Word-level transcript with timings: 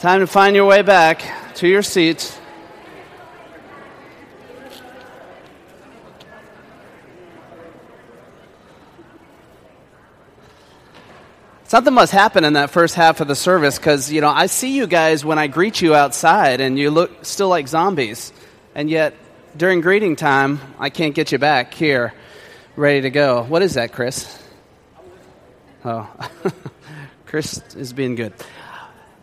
Time 0.00 0.20
to 0.20 0.26
find 0.26 0.56
your 0.56 0.64
way 0.64 0.80
back 0.80 1.22
to 1.56 1.68
your 1.68 1.82
seats. 1.82 2.40
Something 11.64 11.92
must 11.92 12.12
happen 12.12 12.44
in 12.44 12.54
that 12.54 12.70
first 12.70 12.94
half 12.94 13.20
of 13.20 13.28
the 13.28 13.34
service 13.34 13.78
because, 13.78 14.10
you 14.10 14.22
know, 14.22 14.30
I 14.30 14.46
see 14.46 14.74
you 14.74 14.86
guys 14.86 15.22
when 15.22 15.38
I 15.38 15.48
greet 15.48 15.82
you 15.82 15.94
outside 15.94 16.62
and 16.62 16.78
you 16.78 16.90
look 16.90 17.26
still 17.26 17.48
like 17.48 17.68
zombies. 17.68 18.32
And 18.74 18.88
yet, 18.88 19.14
during 19.54 19.82
greeting 19.82 20.16
time, 20.16 20.60
I 20.78 20.88
can't 20.88 21.14
get 21.14 21.30
you 21.30 21.36
back 21.36 21.74
here 21.74 22.14
ready 22.74 23.02
to 23.02 23.10
go. 23.10 23.42
What 23.42 23.60
is 23.60 23.74
that, 23.74 23.92
Chris? 23.92 24.42
Oh, 25.84 26.10
Chris 27.26 27.62
is 27.76 27.92
being 27.92 28.14
good. 28.14 28.32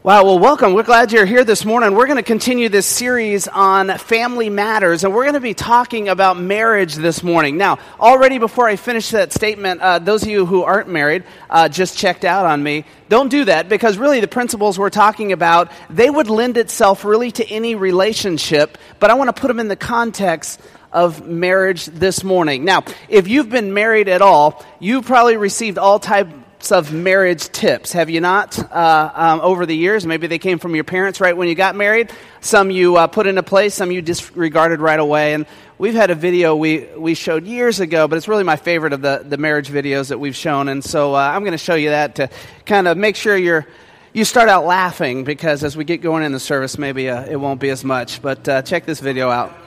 Wow, 0.07 0.23
well, 0.23 0.39
welcome. 0.39 0.73
We're 0.73 0.83
glad 0.83 1.11
you're 1.11 1.25
here 1.25 1.43
this 1.43 1.65
morning. 1.65 1.93
We're 1.93 2.05
going 2.05 2.15
to 2.15 2.23
continue 2.23 2.69
this 2.69 2.85
series 2.85 3.49
on 3.49 3.97
family 3.97 4.49
matters, 4.49 5.03
and 5.03 5.13
we're 5.13 5.25
going 5.25 5.33
to 5.33 5.41
be 5.41 5.53
talking 5.53 6.07
about 6.07 6.39
marriage 6.39 6.95
this 6.95 7.23
morning. 7.23 7.57
Now, 7.57 7.79
already 7.99 8.37
before 8.37 8.69
I 8.69 8.77
finish 8.77 9.09
that 9.09 9.33
statement, 9.33 9.81
uh, 9.81 9.99
those 9.99 10.23
of 10.23 10.29
you 10.29 10.45
who 10.45 10.63
aren't 10.63 10.87
married 10.87 11.25
uh, 11.49 11.67
just 11.67 11.97
checked 11.97 12.23
out 12.23 12.45
on 12.45 12.63
me. 12.63 12.85
Don't 13.09 13.27
do 13.27 13.43
that 13.43 13.67
because 13.67 13.97
really 13.97 14.21
the 14.21 14.29
principles 14.29 14.79
we're 14.79 14.89
talking 14.89 15.33
about, 15.33 15.73
they 15.89 16.09
would 16.09 16.29
lend 16.29 16.55
itself 16.55 17.03
really 17.03 17.31
to 17.31 17.45
any 17.49 17.75
relationship, 17.75 18.77
but 19.01 19.09
I 19.09 19.15
want 19.15 19.35
to 19.35 19.37
put 19.37 19.49
them 19.49 19.59
in 19.59 19.67
the 19.67 19.75
context 19.75 20.61
of 20.93 21.27
marriage 21.27 21.85
this 21.85 22.23
morning. 22.23 22.63
Now, 22.63 22.85
if 23.09 23.27
you've 23.27 23.49
been 23.49 23.73
married 23.73 24.07
at 24.07 24.21
all, 24.21 24.65
you've 24.79 25.05
probably 25.05 25.35
received 25.35 25.77
all 25.77 25.99
type 25.99 26.29
of 26.71 26.91
marriage 26.91 27.49
tips, 27.49 27.93
have 27.93 28.09
you 28.09 28.19
not, 28.19 28.59
uh, 28.71 29.11
um, 29.13 29.39
over 29.41 29.65
the 29.65 29.75
years? 29.75 30.05
Maybe 30.05 30.27
they 30.27 30.39
came 30.39 30.59
from 30.59 30.75
your 30.75 30.83
parents 30.83 31.21
right 31.21 31.35
when 31.35 31.47
you 31.47 31.55
got 31.55 31.75
married. 31.75 32.11
Some 32.41 32.71
you 32.71 32.97
uh, 32.97 33.07
put 33.07 33.27
into 33.27 33.43
place, 33.43 33.73
some 33.73 33.91
you 33.91 34.01
disregarded 34.01 34.81
right 34.81 34.99
away. 34.99 35.33
And 35.33 35.45
we've 35.77 35.93
had 35.93 36.09
a 36.09 36.15
video 36.15 36.55
we, 36.55 36.85
we 36.97 37.13
showed 37.13 37.45
years 37.45 37.79
ago, 37.79 38.07
but 38.07 38.17
it's 38.17 38.27
really 38.27 38.43
my 38.43 38.57
favorite 38.57 38.93
of 38.93 39.01
the, 39.01 39.23
the 39.23 39.37
marriage 39.37 39.69
videos 39.69 40.09
that 40.09 40.19
we've 40.19 40.35
shown. 40.35 40.67
And 40.67 40.83
so 40.83 41.15
uh, 41.15 41.19
I'm 41.19 41.41
going 41.41 41.51
to 41.53 41.57
show 41.57 41.75
you 41.75 41.89
that 41.89 42.15
to 42.15 42.29
kind 42.65 42.87
of 42.87 42.97
make 42.97 43.15
sure 43.15 43.37
you're, 43.37 43.65
you 44.13 44.25
start 44.25 44.49
out 44.49 44.65
laughing 44.65 45.23
because 45.23 45.63
as 45.63 45.77
we 45.77 45.83
get 45.83 46.01
going 46.01 46.23
in 46.23 46.31
the 46.31 46.39
service, 46.39 46.77
maybe 46.77 47.09
uh, 47.09 47.25
it 47.25 47.37
won't 47.37 47.59
be 47.59 47.69
as 47.69 47.83
much. 47.83 48.21
But 48.21 48.49
uh, 48.49 48.61
check 48.63 48.85
this 48.85 48.99
video 48.99 49.29
out. 49.29 49.66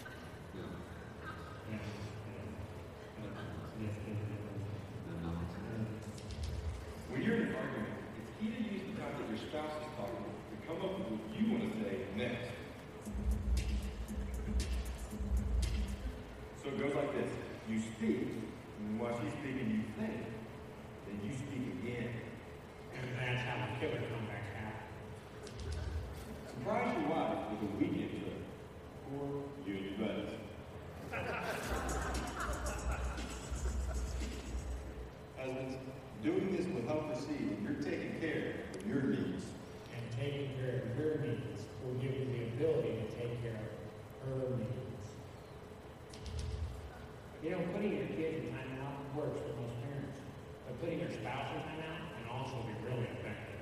faster 51.41 51.57
than 51.65 51.77
that 51.77 51.97
and 52.21 52.29
also 52.29 52.55
be 52.67 52.73
really 52.85 53.07
effective. 53.17 53.57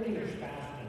Your 0.00 0.28
spouse 0.28 0.79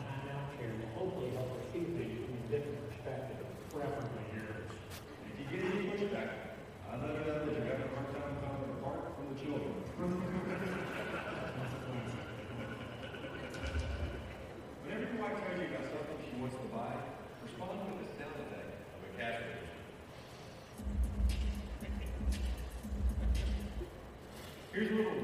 Here's 24.82 24.94
a 24.94 24.96
little 24.96 25.21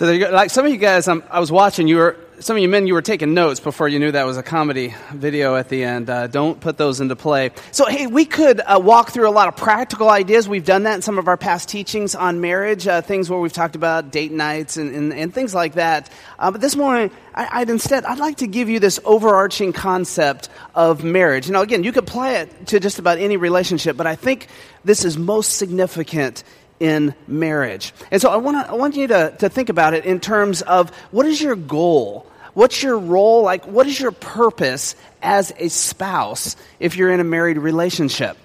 So 0.00 0.06
there 0.06 0.14
you 0.14 0.24
go. 0.24 0.30
Like 0.30 0.48
some 0.48 0.64
of 0.64 0.72
you 0.72 0.78
guys, 0.78 1.08
um, 1.08 1.22
I 1.30 1.40
was 1.40 1.52
watching. 1.52 1.86
You 1.86 1.96
were 1.96 2.16
some 2.38 2.56
of 2.56 2.62
you 2.62 2.70
men. 2.70 2.86
You 2.86 2.94
were 2.94 3.02
taking 3.02 3.34
notes 3.34 3.60
before 3.60 3.86
you 3.86 3.98
knew 3.98 4.10
that 4.10 4.24
was 4.24 4.38
a 4.38 4.42
comedy 4.42 4.94
video 5.12 5.56
at 5.56 5.68
the 5.68 5.84
end. 5.84 6.08
Uh, 6.08 6.26
don't 6.26 6.58
put 6.58 6.78
those 6.78 7.02
into 7.02 7.16
play. 7.16 7.50
So 7.70 7.84
hey, 7.84 8.06
we 8.06 8.24
could 8.24 8.62
uh, 8.62 8.80
walk 8.82 9.10
through 9.10 9.28
a 9.28 9.30
lot 9.30 9.48
of 9.48 9.58
practical 9.58 10.08
ideas. 10.08 10.48
We've 10.48 10.64
done 10.64 10.84
that 10.84 10.94
in 10.94 11.02
some 11.02 11.18
of 11.18 11.28
our 11.28 11.36
past 11.36 11.68
teachings 11.68 12.14
on 12.14 12.40
marriage, 12.40 12.86
uh, 12.86 13.02
things 13.02 13.28
where 13.28 13.38
we've 13.38 13.52
talked 13.52 13.76
about 13.76 14.10
date 14.10 14.32
nights 14.32 14.78
and, 14.78 14.94
and, 14.94 15.12
and 15.12 15.34
things 15.34 15.54
like 15.54 15.74
that. 15.74 16.08
Uh, 16.38 16.50
but 16.50 16.62
this 16.62 16.76
morning, 16.76 17.10
I, 17.34 17.58
would 17.58 17.68
instead 17.68 18.06
I'd 18.06 18.18
like 18.18 18.38
to 18.38 18.46
give 18.46 18.70
you 18.70 18.80
this 18.80 19.00
overarching 19.04 19.74
concept 19.74 20.48
of 20.74 21.04
marriage. 21.04 21.50
Know, 21.50 21.60
again, 21.60 21.84
you 21.84 21.92
could 21.92 22.04
apply 22.04 22.36
it 22.36 22.68
to 22.68 22.80
just 22.80 23.00
about 23.00 23.18
any 23.18 23.36
relationship, 23.36 23.98
but 23.98 24.06
I 24.06 24.16
think 24.16 24.46
this 24.82 25.04
is 25.04 25.18
most 25.18 25.58
significant 25.58 26.42
in 26.80 27.14
marriage. 27.28 27.92
And 28.10 28.20
so 28.20 28.30
I 28.30 28.36
want, 28.36 28.66
to, 28.66 28.72
I 28.72 28.74
want 28.74 28.96
you 28.96 29.06
to, 29.08 29.36
to 29.38 29.48
think 29.48 29.68
about 29.68 29.94
it 29.94 30.06
in 30.06 30.18
terms 30.18 30.62
of 30.62 30.90
what 31.12 31.26
is 31.26 31.40
your 31.40 31.54
goal? 31.54 32.26
What's 32.54 32.82
your 32.82 32.98
role? 32.98 33.42
Like, 33.42 33.66
what 33.66 33.86
is 33.86 34.00
your 34.00 34.10
purpose 34.10 34.96
as 35.22 35.52
a 35.58 35.68
spouse 35.68 36.56
if 36.80 36.96
you're 36.96 37.12
in 37.12 37.20
a 37.20 37.24
married 37.24 37.58
relationship? 37.58 38.36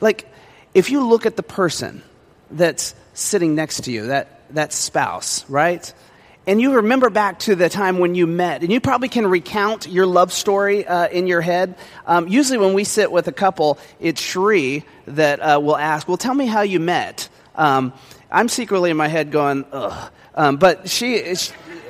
Like, 0.00 0.26
if 0.74 0.90
you 0.90 1.08
look 1.08 1.24
at 1.24 1.36
the 1.36 1.42
person 1.42 2.02
that's 2.50 2.94
sitting 3.14 3.54
next 3.54 3.84
to 3.84 3.92
you, 3.92 4.08
that, 4.08 4.42
that 4.50 4.72
spouse, 4.72 5.48
right? 5.48 5.92
And 6.46 6.60
you 6.60 6.74
remember 6.74 7.10
back 7.10 7.38
to 7.40 7.54
the 7.54 7.68
time 7.68 7.98
when 7.98 8.14
you 8.14 8.26
met, 8.26 8.62
and 8.62 8.72
you 8.72 8.80
probably 8.80 9.08
can 9.08 9.26
recount 9.26 9.86
your 9.86 10.06
love 10.06 10.32
story 10.32 10.86
uh, 10.86 11.06
in 11.06 11.26
your 11.26 11.40
head. 11.40 11.76
Um, 12.06 12.28
usually, 12.28 12.58
when 12.58 12.74
we 12.74 12.84
sit 12.84 13.12
with 13.12 13.28
a 13.28 13.32
couple, 13.32 13.78
it's 14.00 14.20
Cherie 14.20 14.84
that 15.06 15.38
uh, 15.38 15.60
will 15.62 15.76
ask, 15.76 16.08
Well, 16.08 16.16
tell 16.16 16.34
me 16.34 16.46
how 16.46 16.62
you 16.62 16.80
met. 16.80 17.28
Um, 17.54 17.92
I'm 18.30 18.48
secretly 18.48 18.90
in 18.90 18.96
my 18.96 19.08
head 19.08 19.30
going, 19.30 19.64
ugh. 19.72 20.12
Um, 20.34 20.56
but 20.56 20.88
she, 20.88 21.34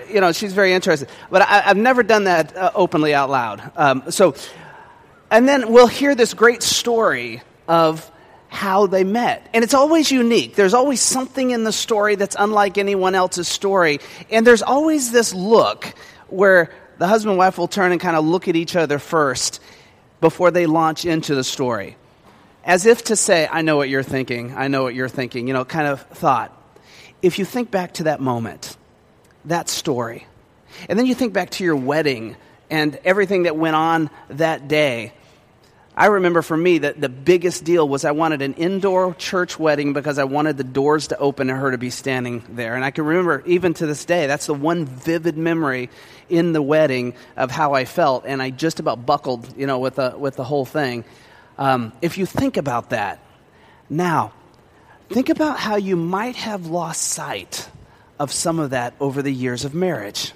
you 0.09 0.21
know, 0.21 0.33
she's 0.33 0.53
very 0.53 0.73
interested. 0.73 1.09
But 1.31 1.43
I, 1.43 1.61
have 1.61 1.77
never 1.77 2.03
done 2.03 2.25
that 2.25 2.57
uh, 2.57 2.73
openly 2.75 3.15
out 3.15 3.31
loud. 3.31 3.71
Um, 3.77 4.11
so, 4.11 4.35
and 5.31 5.49
then 5.49 5.73
we'll 5.73 5.87
hear 5.87 6.15
this 6.15 6.35
great 6.35 6.62
story 6.62 7.43
of 7.69 8.11
how 8.49 8.87
they 8.87 9.05
met. 9.05 9.49
And 9.55 9.62
it's 9.62 9.75
always 9.75 10.11
unique. 10.11 10.57
There's 10.57 10.75
always 10.75 11.01
something 11.01 11.51
in 11.51 11.63
the 11.63 11.73
story 11.73 12.17
that's 12.17 12.35
unlike 12.39 12.79
anyone 12.79 13.15
else's 13.15 13.47
story. 13.47 14.01
And 14.31 14.47
there's 14.47 14.63
always 14.63 15.13
this 15.13 15.33
look 15.33 15.95
where 16.29 16.73
the 16.99 17.06
husband 17.06 17.33
and 17.33 17.39
wife 17.39 17.59
will 17.59 17.69
turn 17.69 17.93
and 17.93 18.01
kind 18.01 18.17
of 18.17 18.25
look 18.25 18.49
at 18.49 18.56
each 18.56 18.75
other 18.75 18.99
first 18.99 19.61
before 20.21 20.51
they 20.51 20.67
launch 20.67 21.05
into 21.05 21.35
the 21.35 21.45
story 21.45 21.97
as 22.65 22.87
if 22.87 23.05
to 23.05 23.17
say, 23.17 23.49
I 23.51 23.62
know 23.62 23.77
what 23.77 23.89
you're 23.89 24.03
thinking, 24.03 24.55
I 24.57 24.69
know 24.69 24.83
what 24.83 24.95
you're 24.95 25.09
thinking, 25.09 25.49
you 25.49 25.55
know, 25.55 25.65
kind 25.65 25.87
of 25.87 26.03
thought. 26.03 26.57
If 27.23 27.39
you 27.39 27.45
think 27.45 27.71
back 27.71 27.95
to 27.95 28.05
that 28.05 28.21
moment, 28.21 28.77
that 29.47 29.69
story, 29.69 30.27
and 30.89 30.99
then 30.99 31.07
you 31.07 31.15
think 31.15 31.33
back 31.33 31.51
to 31.51 31.65
your 31.65 31.77
wedding 31.77 32.37
and 32.71 32.99
everything 33.05 33.45
that 33.45 33.57
went 33.57 33.77
on 33.77 34.11
that 34.29 34.69
day, 34.69 35.12
I 35.97 36.07
remember 36.07 36.41
for 36.41 36.57
me 36.57 36.79
that 36.79 37.01
the 37.01 37.09
biggest 37.09 37.65
deal 37.65 37.87
was 37.87 38.05
I 38.05 38.12
wanted 38.12 38.43
an 38.43 38.55
indoor 38.55 39.13
church 39.15 39.59
wedding 39.59 39.93
because 39.93 40.19
I 40.19 40.25
wanted 40.25 40.56
the 40.56 40.65
doors 40.65 41.09
to 41.09 41.19
open 41.19 41.51
and 41.51 41.59
her 41.59 41.73
to 41.73 41.79
be 41.79 41.91
standing 41.91 42.43
there. 42.49 42.75
And 42.75 42.85
I 42.85 42.91
can 42.91 43.05
remember 43.05 43.43
even 43.45 43.75
to 43.75 43.87
this 43.87 44.05
day, 44.05 44.27
that's 44.27 44.47
the 44.47 44.55
one 44.55 44.87
vivid 44.87 45.37
memory 45.37 45.91
in 46.29 46.53
the 46.53 46.63
wedding 46.63 47.15
of 47.37 47.51
how 47.51 47.75
I 47.75 47.85
felt. 47.85 48.25
And 48.25 48.41
I 48.41 48.51
just 48.51 48.81
about 48.81 49.05
buckled, 49.05 49.53
you 49.59 49.67
know, 49.67 49.79
with 49.81 49.97
the, 49.97 50.15
with 50.17 50.37
the 50.37 50.45
whole 50.45 50.65
thing. 50.65 51.05
Um, 51.58 51.93
if 52.00 52.19
you 52.19 52.26
think 52.26 52.56
about 52.56 52.91
that, 52.91 53.20
now, 53.88 54.32
think 55.08 55.29
about 55.29 55.58
how 55.58 55.76
you 55.76 55.97
might 55.97 56.37
have 56.37 56.67
lost 56.67 57.02
sight 57.02 57.69
of 58.19 58.32
some 58.32 58.58
of 58.61 58.70
that 58.70 58.94
over 59.00 59.23
the 59.23 59.32
years 59.32 59.64
of 59.64 59.75
marriage. 59.75 60.32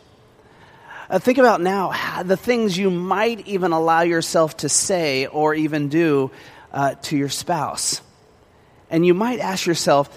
Uh, 1.09 1.19
think 1.19 1.39
about 1.39 1.61
now 1.61 2.23
the 2.23 2.37
things 2.37 2.77
you 2.77 2.91
might 2.91 3.47
even 3.47 3.73
allow 3.73 4.01
yourself 4.01 4.57
to 4.57 4.69
say 4.69 5.27
or 5.27 5.55
even 5.55 5.89
do 5.89 6.31
uh, 6.73 6.95
to 7.03 7.17
your 7.17 7.29
spouse. 7.29 8.01
And 8.91 9.07
you 9.07 9.15
might 9.15 9.39
ask 9.39 9.67
yourself, 9.67 10.09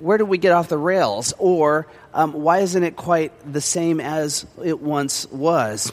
where 0.00 0.18
did 0.18 0.24
we 0.24 0.38
get 0.38 0.52
off 0.52 0.68
the 0.68 0.76
rails? 0.76 1.32
Or 1.38 1.86
um, 2.12 2.32
why 2.32 2.58
isn't 2.58 2.82
it 2.82 2.96
quite 2.96 3.32
the 3.50 3.60
same 3.60 4.00
as 4.00 4.44
it 4.62 4.80
once 4.80 5.26
was? 5.30 5.92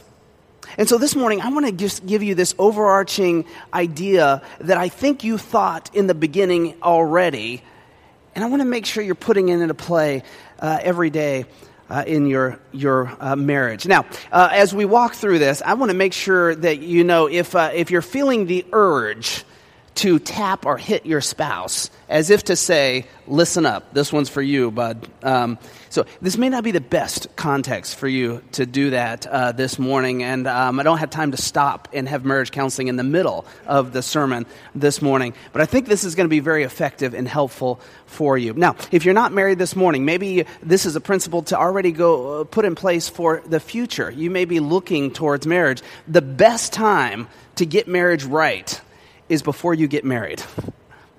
And 0.78 0.90
so 0.90 0.98
this 0.98 1.16
morning, 1.16 1.42
I 1.42 1.50
want 1.50 1.66
to 1.66 1.72
just 1.72 2.06
give 2.06 2.24
you 2.24 2.36
this 2.36 2.54
overarching 2.58 3.46
idea 3.74 4.42
that 4.60 4.78
I 4.78 4.90
think 4.90 5.24
you 5.24 5.38
thought 5.38 5.94
in 5.96 6.08
the 6.08 6.16
beginning 6.16 6.76
already. 6.84 7.62
And 8.36 8.44
I 8.44 8.48
want 8.50 8.62
to 8.62 8.68
make 8.68 8.86
sure 8.86 9.04
you're 9.04 9.16
putting 9.16 9.50
it 9.50 9.60
into 9.60 9.74
play 9.74 10.24
uh, 10.60 10.80
every 10.82 11.10
day 11.10 11.46
uh, 11.90 12.04
in 12.06 12.28
your, 12.28 12.60
your 12.72 13.16
uh, 13.20 13.36
marriage. 13.36 13.88
Now, 13.88 14.06
uh, 14.32 14.50
as 14.52 14.74
we 14.74 14.86
walk 14.86 15.14
through 15.14 15.40
this, 15.40 15.62
I 15.62 15.74
want 15.76 15.90
to 15.90 15.98
make 15.98 16.14
sure 16.14 16.54
that 16.56 16.80
you 16.80 17.04
know 17.04 17.28
if, 17.28 17.56
uh, 17.56 17.72
if 17.74 17.92
you're 17.92 18.02
feeling 18.02 18.46
the 18.46 18.66
urge 18.74 19.44
to 19.98 20.20
tap 20.20 20.66
or 20.66 20.78
hit 20.78 21.06
your 21.06 21.22
spouse 21.22 21.90
as 22.10 22.30
if 22.30 22.46
to 22.46 22.56
say, 22.56 23.06
listen 23.28 23.66
up, 23.66 23.94
this 23.94 24.14
one's 24.14 24.30
for 24.30 24.42
you, 24.42 24.72
bud. 24.72 25.08
Um, 25.24 25.58
so 25.90 26.06
this 26.22 26.38
may 26.38 26.50
not 26.50 26.64
be 26.64 26.72
the 26.72 26.82
best 26.82 27.36
context 27.36 27.96
for 27.96 28.08
you 28.08 28.44
to 28.54 28.66
do 28.66 28.92
that 28.92 29.26
uh, 29.26 29.52
this 29.52 29.78
morning, 29.78 30.24
and 30.24 30.48
um, 30.48 30.80
I 30.80 30.84
don't 30.84 31.00
have 31.00 31.10
time 31.10 31.32
to 31.32 31.38
stop 31.38 31.90
and 31.94 32.08
have 32.08 32.24
marriage 32.24 32.52
counseling 32.52 32.88
in 32.88 32.96
the 32.96 33.04
middle 33.04 33.46
of 33.66 33.92
the 33.92 34.02
sermon 34.02 34.46
this 34.76 35.02
morning. 35.02 35.34
But 35.52 35.62
I 35.62 35.66
think 35.66 35.88
this 35.88 36.04
is 36.04 36.16
going 36.16 36.26
to 36.26 36.30
be 36.30 36.40
very 36.40 36.64
effective 36.64 37.14
and 37.14 37.28
helpful 37.28 37.80
for 38.06 38.38
you. 38.38 38.54
Now, 38.54 38.76
if 38.92 39.04
you're 39.04 39.14
not 39.14 39.34
married 39.34 39.58
this 39.58 39.76
morning, 39.76 40.06
maybe 40.06 40.46
this 40.62 40.86
is 40.86 40.96
a 40.96 41.02
principle 41.02 41.42
to 41.44 41.58
already 41.58 41.92
go 41.92 42.42
uh, 42.42 42.44
put 42.46 42.64
in 42.64 42.76
place 42.76 43.10
for 43.10 43.42
the 43.46 43.60
future. 43.60 44.10
You 44.12 44.30
may 44.30 44.46
be 44.46 44.60
looking 44.60 45.12
towards 45.12 45.46
marriage. 45.46 45.82
The 46.08 46.22
best 46.22 46.72
time 46.72 47.28
to 47.56 47.66
get 47.66 47.88
marriage 47.88 48.24
right 48.24 48.80
is 49.30 49.42
before 49.42 49.74
you 49.74 49.88
get 49.88 50.06
married. 50.06 50.42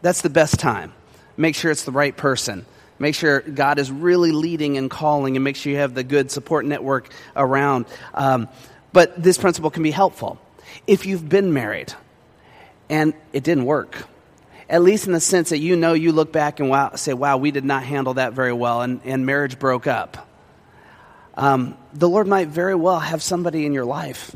That's 0.02 0.22
the 0.22 0.30
best 0.30 0.58
time. 0.58 0.92
Make 1.36 1.54
sure 1.54 1.70
it's 1.70 1.84
the 1.84 1.92
right 1.92 2.16
person. 2.16 2.66
Make 2.98 3.14
sure 3.14 3.40
God 3.40 3.78
is 3.78 3.90
really 3.90 4.32
leading 4.32 4.76
and 4.76 4.90
calling, 4.90 5.36
and 5.36 5.44
make 5.44 5.56
sure 5.56 5.70
you 5.72 5.78
have 5.78 5.94
the 5.94 6.02
good 6.02 6.30
support 6.30 6.64
network 6.64 7.12
around. 7.36 7.86
Um, 8.12 8.48
but 8.92 9.22
this 9.22 9.38
principle 9.38 9.70
can 9.70 9.82
be 9.82 9.90
helpful. 9.90 10.38
If 10.86 11.06
you've 11.06 11.28
been 11.28 11.52
married 11.52 11.92
and 12.90 13.14
it 13.32 13.44
didn't 13.44 13.66
work, 13.66 14.06
at 14.68 14.82
least 14.82 15.06
in 15.06 15.12
the 15.12 15.20
sense 15.20 15.50
that 15.50 15.58
you 15.58 15.76
know 15.76 15.92
you 15.92 16.12
look 16.12 16.32
back 16.32 16.60
and 16.60 16.68
wow, 16.68 16.94
say, 16.96 17.14
wow, 17.14 17.36
we 17.36 17.50
did 17.50 17.64
not 17.64 17.84
handle 17.84 18.14
that 18.14 18.32
very 18.32 18.52
well, 18.52 18.82
and, 18.82 19.00
and 19.04 19.24
marriage 19.24 19.58
broke 19.58 19.86
up. 19.86 20.28
Um, 21.34 21.76
the 21.94 22.08
Lord 22.08 22.26
might 22.26 22.48
very 22.48 22.74
well 22.74 22.98
have 22.98 23.22
somebody 23.22 23.64
in 23.64 23.72
your 23.72 23.84
life 23.84 24.34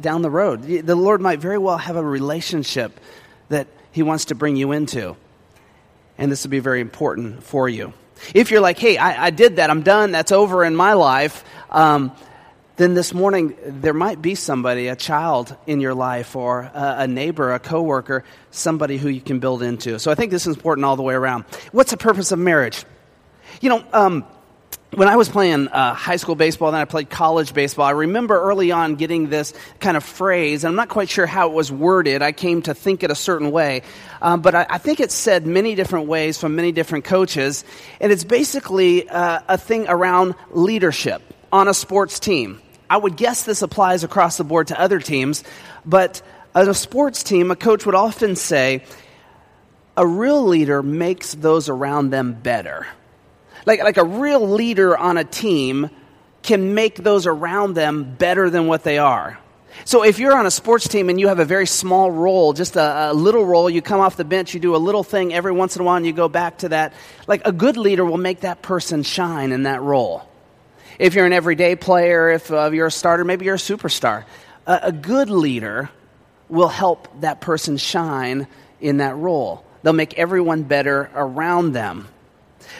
down 0.00 0.22
the 0.22 0.30
road. 0.30 0.62
The 0.62 0.96
Lord 0.96 1.20
might 1.20 1.40
very 1.40 1.58
well 1.58 1.78
have 1.78 1.96
a 1.96 2.02
relationship 2.02 2.98
that 3.48 3.66
He 3.92 4.02
wants 4.02 4.26
to 4.26 4.34
bring 4.34 4.56
you 4.56 4.72
into. 4.72 5.16
And 6.18 6.30
this 6.30 6.44
will 6.44 6.50
be 6.50 6.58
very 6.58 6.80
important 6.80 7.42
for 7.44 7.68
you. 7.68 7.92
If 8.34 8.50
you're 8.50 8.60
like, 8.60 8.78
hey, 8.78 8.96
I, 8.98 9.26
I 9.26 9.30
did 9.30 9.56
that, 9.56 9.70
I'm 9.70 9.82
done, 9.82 10.10
that's 10.10 10.32
over 10.32 10.64
in 10.64 10.74
my 10.74 10.94
life, 10.94 11.44
um, 11.70 12.12
then 12.76 12.94
this 12.94 13.12
morning 13.12 13.56
there 13.64 13.94
might 13.94 14.22
be 14.22 14.34
somebody, 14.34 14.88
a 14.88 14.96
child 14.96 15.56
in 15.66 15.80
your 15.80 15.94
life, 15.94 16.36
or 16.36 16.60
a, 16.60 16.96
a 17.00 17.06
neighbor, 17.08 17.52
a 17.52 17.58
coworker, 17.58 18.24
somebody 18.50 18.98
who 18.98 19.08
you 19.08 19.20
can 19.20 19.40
build 19.40 19.62
into. 19.62 19.98
So 19.98 20.10
I 20.10 20.14
think 20.14 20.30
this 20.30 20.46
is 20.46 20.56
important 20.56 20.84
all 20.84 20.96
the 20.96 21.02
way 21.02 21.14
around. 21.14 21.44
What's 21.72 21.90
the 21.90 21.96
purpose 21.96 22.32
of 22.32 22.38
marriage? 22.38 22.84
You 23.60 23.70
know, 23.70 23.84
um, 23.92 24.24
when 24.92 25.06
I 25.06 25.16
was 25.16 25.28
playing 25.28 25.68
uh, 25.68 25.92
high 25.92 26.16
school 26.16 26.34
baseball, 26.34 26.72
then 26.72 26.80
I 26.80 26.86
played 26.86 27.10
college 27.10 27.52
baseball, 27.52 27.84
I 27.84 27.90
remember 27.90 28.40
early 28.40 28.72
on 28.72 28.94
getting 28.94 29.28
this 29.28 29.52
kind 29.80 29.96
of 29.96 30.04
phrase. 30.04 30.64
And 30.64 30.70
I'm 30.70 30.76
not 30.76 30.88
quite 30.88 31.10
sure 31.10 31.26
how 31.26 31.48
it 31.48 31.52
was 31.52 31.70
worded. 31.70 32.22
I 32.22 32.32
came 32.32 32.62
to 32.62 32.74
think 32.74 33.02
it 33.02 33.10
a 33.10 33.14
certain 33.14 33.50
way. 33.50 33.82
Um, 34.22 34.40
but 34.40 34.54
I, 34.54 34.66
I, 34.68 34.78
think 34.78 35.00
it's 35.00 35.14
said 35.14 35.46
many 35.46 35.74
different 35.74 36.06
ways 36.06 36.38
from 36.38 36.56
many 36.56 36.72
different 36.72 37.04
coaches. 37.04 37.64
And 38.00 38.10
it's 38.10 38.24
basically 38.24 39.08
uh, 39.08 39.40
a 39.46 39.58
thing 39.58 39.86
around 39.88 40.34
leadership 40.50 41.22
on 41.52 41.68
a 41.68 41.74
sports 41.74 42.18
team. 42.18 42.60
I 42.90 42.96
would 42.96 43.16
guess 43.16 43.42
this 43.42 43.60
applies 43.60 44.04
across 44.04 44.38
the 44.38 44.44
board 44.44 44.68
to 44.68 44.80
other 44.80 45.00
teams. 45.00 45.44
But 45.84 46.22
on 46.54 46.68
a 46.68 46.74
sports 46.74 47.22
team, 47.22 47.50
a 47.50 47.56
coach 47.56 47.84
would 47.84 47.94
often 47.94 48.36
say, 48.36 48.84
a 49.96 50.06
real 50.06 50.46
leader 50.46 50.82
makes 50.82 51.34
those 51.34 51.68
around 51.68 52.10
them 52.10 52.32
better 52.32 52.86
like, 53.66 53.82
like 53.82 53.96
a 53.96 54.04
real 54.04 54.48
leader 54.48 54.96
on 54.96 55.18
a 55.18 55.24
team 55.24 55.90
can 56.42 56.74
make 56.74 56.96
those 56.96 57.26
around 57.26 57.74
them 57.74 58.14
better 58.16 58.50
than 58.50 58.66
what 58.66 58.84
they 58.84 58.98
are. 58.98 59.38
So 59.84 60.02
if 60.02 60.18
you're 60.18 60.36
on 60.36 60.46
a 60.46 60.50
sports 60.50 60.88
team 60.88 61.08
and 61.08 61.20
you 61.20 61.28
have 61.28 61.38
a 61.38 61.44
very 61.44 61.66
small 61.66 62.10
role, 62.10 62.52
just 62.52 62.76
a, 62.76 63.10
a, 63.10 63.14
little 63.14 63.44
role, 63.44 63.70
you 63.70 63.82
come 63.82 64.00
off 64.00 64.16
the 64.16 64.24
bench, 64.24 64.54
you 64.54 64.60
do 64.60 64.74
a 64.74 64.78
little 64.78 65.04
thing 65.04 65.32
every 65.32 65.52
once 65.52 65.76
in 65.76 65.82
a 65.82 65.84
while, 65.84 65.96
and 65.96 66.06
you 66.06 66.12
go 66.12 66.28
back 66.28 66.58
to 66.58 66.70
that. 66.70 66.92
Like 67.26 67.42
a 67.44 67.52
good 67.52 67.76
leader 67.76 68.04
will 68.04 68.18
make 68.18 68.40
that 68.40 68.62
person 68.62 69.02
shine 69.02 69.52
in 69.52 69.64
that 69.64 69.82
role. 69.82 70.28
If 70.98 71.14
you're 71.14 71.26
an 71.26 71.32
everyday 71.32 71.76
player, 71.76 72.30
if 72.30 72.50
uh, 72.50 72.70
you're 72.72 72.86
a 72.86 72.90
starter, 72.90 73.24
maybe 73.24 73.44
you're 73.44 73.54
a 73.54 73.58
superstar. 73.58 74.24
A, 74.66 74.80
a 74.84 74.92
good 74.92 75.30
leader 75.30 75.90
will 76.48 76.68
help 76.68 77.20
that 77.20 77.40
person 77.40 77.76
shine 77.76 78.48
in 78.80 78.96
that 78.96 79.16
role. 79.16 79.64
They'll 79.82 79.92
make 79.92 80.18
everyone 80.18 80.64
better 80.64 81.10
around 81.14 81.72
them. 81.72 82.08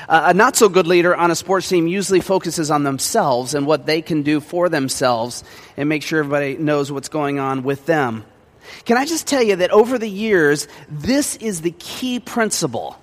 Uh, 0.09 0.27
a 0.27 0.35
not 0.35 0.57
so 0.57 0.69
good 0.69 0.87
leader 0.87 1.15
on 1.15 1.31
a 1.31 1.35
sports 1.35 1.69
team 1.69 1.87
usually 1.87 2.21
focuses 2.21 2.71
on 2.71 2.85
themselves 2.85 3.55
and 3.55 3.67
what 3.67 3.87
they 3.87 4.03
can 4.03 4.23
do 4.23 4.41
for 4.41 4.69
themselves 4.69 5.45
and 5.77 5.89
make 5.89 6.03
sure 6.03 6.21
everybody 6.21 6.57
knows 6.57 6.91
what's 6.91 7.09
going 7.09 7.39
on 7.39 7.63
with 7.63 7.87
them. 7.87 8.25
Can 8.85 8.97
I 8.97 9.07
just 9.07 9.27
tell 9.27 9.43
you 9.43 9.57
that 9.57 9.71
over 9.71 9.99
the 9.99 10.09
years, 10.09 10.69
this 10.89 11.37
is 11.37 11.63
the 11.63 11.71
key 11.73 12.21
principle 12.21 12.99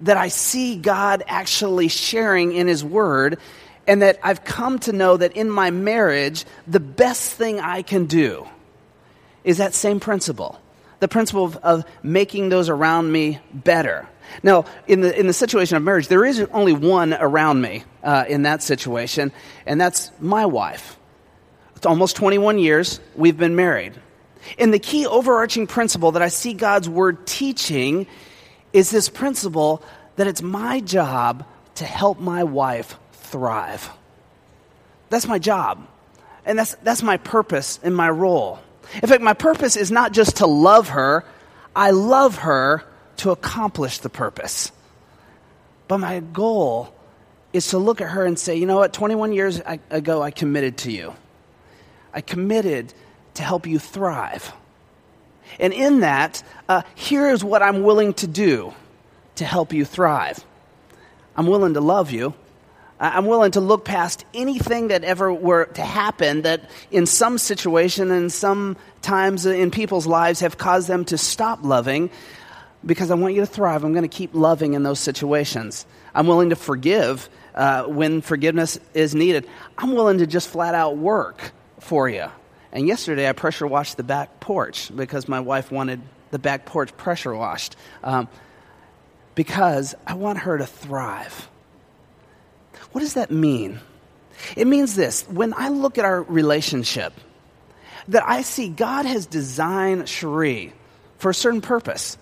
that 0.00 0.16
I 0.16 0.28
see 0.28 0.76
God 0.76 1.22
actually 1.26 1.88
sharing 1.88 2.52
in 2.52 2.66
His 2.66 2.84
Word, 2.84 3.38
and 3.86 4.02
that 4.02 4.18
I've 4.22 4.44
come 4.44 4.78
to 4.80 4.92
know 4.92 5.16
that 5.16 5.32
in 5.32 5.50
my 5.50 5.70
marriage, 5.70 6.44
the 6.66 6.80
best 6.80 7.32
thing 7.32 7.60
I 7.60 7.82
can 7.82 8.06
do 8.06 8.46
is 9.44 9.58
that 9.58 9.74
same 9.74 10.00
principle 10.00 10.60
the 11.04 11.08
principle 11.08 11.44
of, 11.44 11.56
of 11.58 11.84
making 12.02 12.48
those 12.48 12.70
around 12.70 13.12
me 13.12 13.38
better. 13.52 14.08
Now, 14.42 14.64
in 14.86 15.02
the, 15.02 15.20
in 15.20 15.26
the 15.26 15.34
situation 15.34 15.76
of 15.76 15.82
marriage, 15.82 16.08
there 16.08 16.24
is 16.24 16.40
only 16.50 16.72
one 16.72 17.12
around 17.12 17.60
me 17.60 17.84
uh, 18.02 18.24
in 18.26 18.44
that 18.44 18.62
situation, 18.62 19.30
and 19.66 19.78
that's 19.78 20.10
my 20.18 20.46
wife. 20.46 20.96
It's 21.76 21.84
almost 21.84 22.16
21 22.16 22.58
years 22.58 23.00
we've 23.14 23.36
been 23.36 23.54
married. 23.54 23.92
And 24.58 24.72
the 24.72 24.78
key 24.78 25.06
overarching 25.06 25.66
principle 25.66 26.12
that 26.12 26.22
I 26.22 26.28
see 26.28 26.54
God's 26.54 26.88
word 26.88 27.26
teaching 27.26 28.06
is 28.72 28.90
this 28.90 29.10
principle 29.10 29.82
that 30.16 30.26
it's 30.26 30.40
my 30.40 30.80
job 30.80 31.44
to 31.74 31.84
help 31.84 32.18
my 32.18 32.44
wife 32.44 32.96
thrive. 33.12 33.90
That's 35.10 35.28
my 35.28 35.38
job. 35.38 35.86
And 36.46 36.58
that's, 36.58 36.74
that's 36.76 37.02
my 37.02 37.18
purpose 37.18 37.78
and 37.82 37.94
my 37.94 38.08
role. 38.08 38.58
In 39.02 39.08
fact, 39.08 39.22
my 39.22 39.34
purpose 39.34 39.76
is 39.76 39.90
not 39.90 40.12
just 40.12 40.36
to 40.36 40.46
love 40.46 40.90
her, 40.90 41.24
I 41.74 41.90
love 41.90 42.38
her 42.38 42.84
to 43.18 43.30
accomplish 43.30 43.98
the 43.98 44.08
purpose. 44.08 44.72
But 45.88 45.98
my 45.98 46.20
goal 46.20 46.94
is 47.52 47.68
to 47.68 47.78
look 47.78 48.00
at 48.00 48.10
her 48.10 48.24
and 48.24 48.38
say, 48.38 48.56
you 48.56 48.66
know 48.66 48.76
what, 48.76 48.92
21 48.92 49.32
years 49.32 49.60
ago, 49.90 50.22
I 50.22 50.30
committed 50.30 50.78
to 50.78 50.90
you. 50.92 51.14
I 52.12 52.20
committed 52.20 52.92
to 53.34 53.42
help 53.42 53.66
you 53.66 53.78
thrive. 53.78 54.52
And 55.60 55.72
in 55.72 56.00
that, 56.00 56.42
uh, 56.68 56.82
here 56.94 57.30
is 57.30 57.44
what 57.44 57.62
I'm 57.62 57.82
willing 57.82 58.14
to 58.14 58.26
do 58.26 58.74
to 59.36 59.44
help 59.44 59.72
you 59.72 59.84
thrive. 59.84 60.44
I'm 61.36 61.46
willing 61.46 61.74
to 61.74 61.80
love 61.80 62.10
you. 62.10 62.34
I'm 63.00 63.26
willing 63.26 63.52
to 63.52 63.60
look 63.60 63.84
past 63.84 64.24
anything 64.34 64.88
that 64.88 65.02
ever 65.04 65.32
were 65.32 65.66
to 65.66 65.82
happen 65.82 66.42
that 66.42 66.70
in 66.90 67.06
some 67.06 67.38
situation 67.38 68.10
and 68.10 68.32
some 68.32 68.76
times 69.02 69.46
in 69.46 69.70
people's 69.70 70.06
lives 70.06 70.40
have 70.40 70.58
caused 70.58 70.88
them 70.88 71.04
to 71.06 71.18
stop 71.18 71.64
loving 71.64 72.10
because 72.86 73.10
I 73.10 73.14
want 73.14 73.34
you 73.34 73.40
to 73.40 73.46
thrive. 73.46 73.84
I'm 73.84 73.92
going 73.92 74.08
to 74.08 74.16
keep 74.16 74.34
loving 74.34 74.74
in 74.74 74.82
those 74.82 75.00
situations. 75.00 75.86
I'm 76.14 76.26
willing 76.26 76.50
to 76.50 76.56
forgive 76.56 77.28
uh, 77.54 77.84
when 77.84 78.20
forgiveness 78.20 78.78
is 78.94 79.14
needed. 79.14 79.48
I'm 79.76 79.94
willing 79.94 80.18
to 80.18 80.26
just 80.26 80.48
flat 80.48 80.74
out 80.74 80.96
work 80.96 81.52
for 81.80 82.08
you. 82.08 82.26
And 82.72 82.86
yesterday 82.86 83.28
I 83.28 83.32
pressure 83.32 83.66
washed 83.66 83.96
the 83.96 84.02
back 84.02 84.40
porch 84.40 84.90
because 84.94 85.28
my 85.28 85.40
wife 85.40 85.70
wanted 85.70 86.00
the 86.30 86.38
back 86.38 86.66
porch 86.66 86.96
pressure 86.96 87.34
washed 87.34 87.76
um, 88.02 88.28
because 89.34 89.94
I 90.06 90.14
want 90.14 90.38
her 90.38 90.58
to 90.58 90.66
thrive. 90.66 91.48
What 92.94 93.00
does 93.00 93.14
that 93.14 93.32
mean? 93.32 93.80
It 94.56 94.68
means 94.68 94.94
this 94.94 95.28
when 95.28 95.52
I 95.52 95.68
look 95.68 95.98
at 95.98 96.04
our 96.04 96.22
relationship, 96.22 97.12
that 98.06 98.22
I 98.24 98.42
see 98.42 98.68
God 98.68 99.04
has 99.04 99.26
designed 99.26 100.08
Cherie 100.08 100.72
for 101.18 101.30
a 101.30 101.34
certain 101.34 101.60
purpose. 101.60 102.16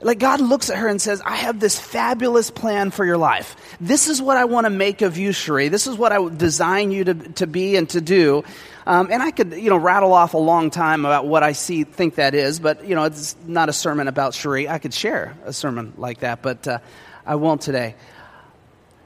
Like 0.00 0.20
God 0.20 0.40
looks 0.40 0.70
at 0.70 0.76
her 0.76 0.86
and 0.86 1.02
says, 1.02 1.20
I 1.24 1.34
have 1.34 1.58
this 1.58 1.80
fabulous 1.80 2.48
plan 2.48 2.92
for 2.92 3.04
your 3.04 3.16
life. 3.16 3.56
This 3.80 4.06
is 4.06 4.22
what 4.22 4.36
I 4.36 4.44
want 4.44 4.66
to 4.66 4.70
make 4.70 5.02
of 5.02 5.18
you, 5.18 5.32
Cherie. 5.32 5.66
This 5.66 5.88
is 5.88 5.96
what 5.96 6.12
I 6.12 6.20
would 6.20 6.38
design 6.38 6.92
you 6.92 7.02
to, 7.02 7.14
to 7.14 7.48
be 7.48 7.74
and 7.74 7.90
to 7.90 8.00
do. 8.00 8.44
Um, 8.86 9.08
and 9.10 9.20
I 9.20 9.32
could, 9.32 9.52
you 9.54 9.68
know, 9.68 9.78
rattle 9.78 10.12
off 10.12 10.34
a 10.34 10.38
long 10.38 10.70
time 10.70 11.06
about 11.06 11.26
what 11.26 11.42
I 11.42 11.50
see, 11.50 11.82
think 11.82 12.14
that 12.14 12.36
is, 12.36 12.60
but, 12.60 12.84
you 12.84 12.94
know, 12.94 13.02
it's 13.02 13.34
not 13.48 13.68
a 13.68 13.72
sermon 13.72 14.06
about 14.06 14.32
Cherie. 14.32 14.68
I 14.68 14.78
could 14.78 14.94
share 14.94 15.36
a 15.44 15.52
sermon 15.52 15.94
like 15.96 16.20
that, 16.20 16.40
but 16.40 16.68
uh, 16.68 16.78
I 17.26 17.34
won't 17.34 17.62
today. 17.62 17.96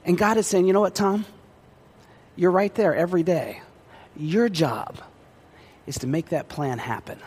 And 0.04 0.18
God 0.18 0.36
is 0.36 0.46
saying, 0.46 0.66
you 0.66 0.72
know 0.72 0.80
what, 0.80 0.94
Tom? 0.94 1.24
You're 2.36 2.50
right 2.50 2.74
there 2.74 2.94
every 2.94 3.22
day. 3.22 3.60
Your 4.16 4.48
job 4.48 4.98
is 5.86 5.98
to 5.98 6.06
make 6.06 6.30
that 6.30 6.48
plan 6.48 6.78
happen 6.78 7.18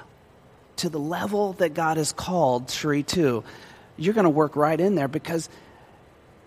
to 0.78 0.90
the 0.90 1.00
level 1.00 1.54
that 1.54 1.74
God 1.74 1.98
has 1.98 2.12
called 2.12 2.70
Cherie 2.70 3.04
to. 3.04 3.44
You're 3.98 4.14
going 4.14 4.26
to 4.26 4.30
work 4.30 4.56
right 4.56 4.80
in 4.80 4.96
there 4.96 5.08
because, 5.08 5.50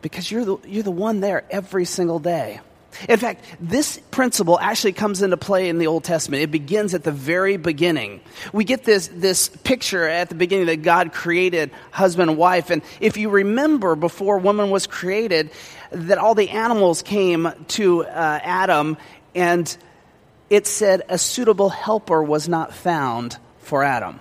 because 0.02 0.30
you're, 0.30 0.44
the, 0.44 0.58
you're 0.66 0.82
the 0.82 0.90
one 0.90 1.20
there 1.20 1.44
every 1.50 1.84
single 1.84 2.18
day. 2.18 2.60
In 3.08 3.18
fact, 3.18 3.44
this 3.60 3.98
principle 4.10 4.58
actually 4.58 4.92
comes 4.92 5.22
into 5.22 5.36
play 5.36 5.68
in 5.68 5.78
the 5.78 5.86
Old 5.86 6.04
Testament. 6.04 6.42
It 6.42 6.50
begins 6.50 6.94
at 6.94 7.04
the 7.04 7.12
very 7.12 7.56
beginning. 7.56 8.20
We 8.52 8.64
get 8.64 8.84
this, 8.84 9.08
this 9.12 9.48
picture 9.48 10.08
at 10.08 10.30
the 10.30 10.34
beginning 10.34 10.66
that 10.66 10.82
God 10.82 11.12
created 11.12 11.70
husband 11.90 12.30
and 12.30 12.38
wife. 12.38 12.70
And 12.70 12.82
if 13.00 13.16
you 13.16 13.28
remember 13.28 13.94
before 13.94 14.38
woman 14.38 14.70
was 14.70 14.86
created, 14.86 15.50
that 15.90 16.18
all 16.18 16.34
the 16.34 16.50
animals 16.50 17.02
came 17.02 17.50
to 17.68 18.04
uh, 18.04 18.40
Adam 18.42 18.96
and 19.34 19.76
it 20.50 20.66
said 20.66 21.02
a 21.08 21.18
suitable 21.18 21.68
helper 21.68 22.22
was 22.22 22.48
not 22.48 22.72
found 22.72 23.36
for 23.60 23.82
Adam. 23.82 24.20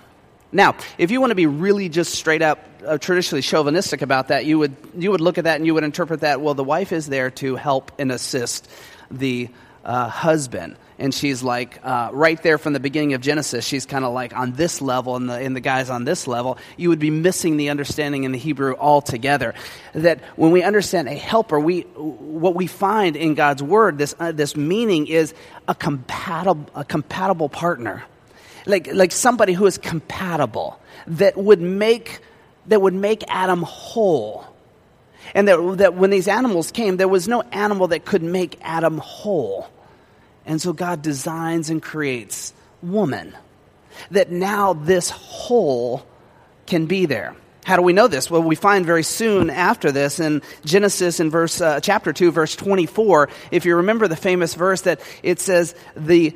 Now, 0.52 0.76
if 0.98 1.12
you 1.12 1.20
want 1.20 1.32
to 1.32 1.36
be 1.36 1.46
really 1.46 1.90
just 1.90 2.14
straight 2.14 2.42
up 2.42 2.60
uh, 2.86 2.98
traditionally 2.98 3.42
chauvinistic 3.42 4.02
about 4.02 4.30
that, 4.30 4.46
you 4.46 4.60
would, 4.60 4.76
you 4.98 5.12
would 5.12 5.22
look 5.22 5.38
at 5.38 5.44
that 5.44 5.58
and 5.58 5.66
you 5.66 5.74
would 5.74 5.84
interpret 5.84 6.22
that, 6.22 6.42
well, 6.42 6.54
the 6.54 6.64
wife 6.64 6.92
is 6.92 7.08
there 7.08 7.30
to 7.32 7.56
help 7.56 7.92
and 8.00 8.12
assist 8.12 8.70
the 9.12 9.50
uh, 9.84 10.08
husband. 10.08 10.78
And 11.00 11.14
she's 11.14 11.44
like, 11.44 11.80
uh, 11.84 12.10
right 12.12 12.42
there 12.42 12.58
from 12.58 12.74
the 12.74 12.80
beginning 12.80 13.14
of 13.14 13.22
Genesis, 13.22 13.66
she's 13.66 13.86
kind 13.86 14.04
of 14.04 14.14
like 14.14 14.36
on 14.36 14.54
this 14.54 14.82
level, 14.82 15.16
and 15.16 15.30
the, 15.30 15.34
and 15.34 15.56
the 15.56 15.62
guy's 15.62 15.90
on 15.90 16.06
this 16.06 16.28
level. 16.28 16.58
You 16.76 16.90
would 16.90 17.00
be 17.00 17.12
missing 17.12 17.58
the 17.58 17.70
understanding 17.70 18.24
in 18.24 18.32
the 18.32 18.40
Hebrew 18.40 18.76
altogether. 18.76 19.54
That 19.94 20.22
when 20.36 20.52
we 20.52 20.64
understand 20.64 21.08
a 21.08 21.14
helper, 21.14 21.60
we, 21.60 21.82
what 21.82 22.56
we 22.56 22.68
find 22.68 23.16
in 23.16 23.36
God's 23.36 23.62
word, 23.62 23.98
this, 23.98 24.16
uh, 24.20 24.32
this 24.32 24.56
meaning 24.56 25.08
is 25.08 25.34
a 25.68 25.76
compatible, 25.76 26.70
a 26.74 26.84
compatible 26.84 27.50
partner 27.50 28.04
like, 28.68 28.94
like 28.94 29.12
somebody 29.12 29.54
who 29.54 29.66
is 29.66 29.78
compatible, 29.78 30.80
that 31.08 31.38
would 31.38 31.62
make, 31.62 32.20
that 32.68 32.82
would 32.82 32.94
make 32.94 33.24
Adam 33.28 33.64
whole. 33.64 34.46
And 35.34 35.48
that, 35.48 35.78
that 35.78 35.94
when 35.96 36.10
these 36.10 36.28
animals 36.28 36.72
came, 36.72 36.98
there 36.98 37.08
was 37.08 37.28
no 37.28 37.42
animal 37.52 37.88
that 37.90 38.06
could 38.06 38.24
make 38.24 38.60
Adam 38.62 38.98
whole. 38.98 39.68
And 40.48 40.60
so 40.62 40.74
God 40.74 41.04
designs 41.04 41.70
and 41.70 41.84
creates 41.84 42.54
woman. 42.82 43.38
That 44.12 44.32
now 44.32 44.74
this 44.74 45.10
whole 45.10 46.08
can 46.66 46.88
be 46.88 47.06
there. 47.06 47.36
How 47.66 47.76
do 47.76 47.82
we 47.82 47.92
know 47.92 48.08
this? 48.08 48.32
Well, 48.32 48.42
we 48.42 48.56
find 48.56 48.86
very 48.86 49.04
soon 49.04 49.50
after 49.50 49.92
this 49.92 50.22
in 50.22 50.42
Genesis 50.64 51.20
in 51.20 51.30
verse 51.30 51.60
uh, 51.60 51.82
chapter 51.82 52.14
2 52.14 52.32
verse 52.32 52.56
24, 52.56 53.28
if 53.52 53.66
you 53.66 53.76
remember 53.76 54.08
the 54.08 54.16
famous 54.16 54.54
verse 54.54 54.82
that 54.82 55.02
it 55.22 55.42
says 55.42 55.76
the 55.96 56.36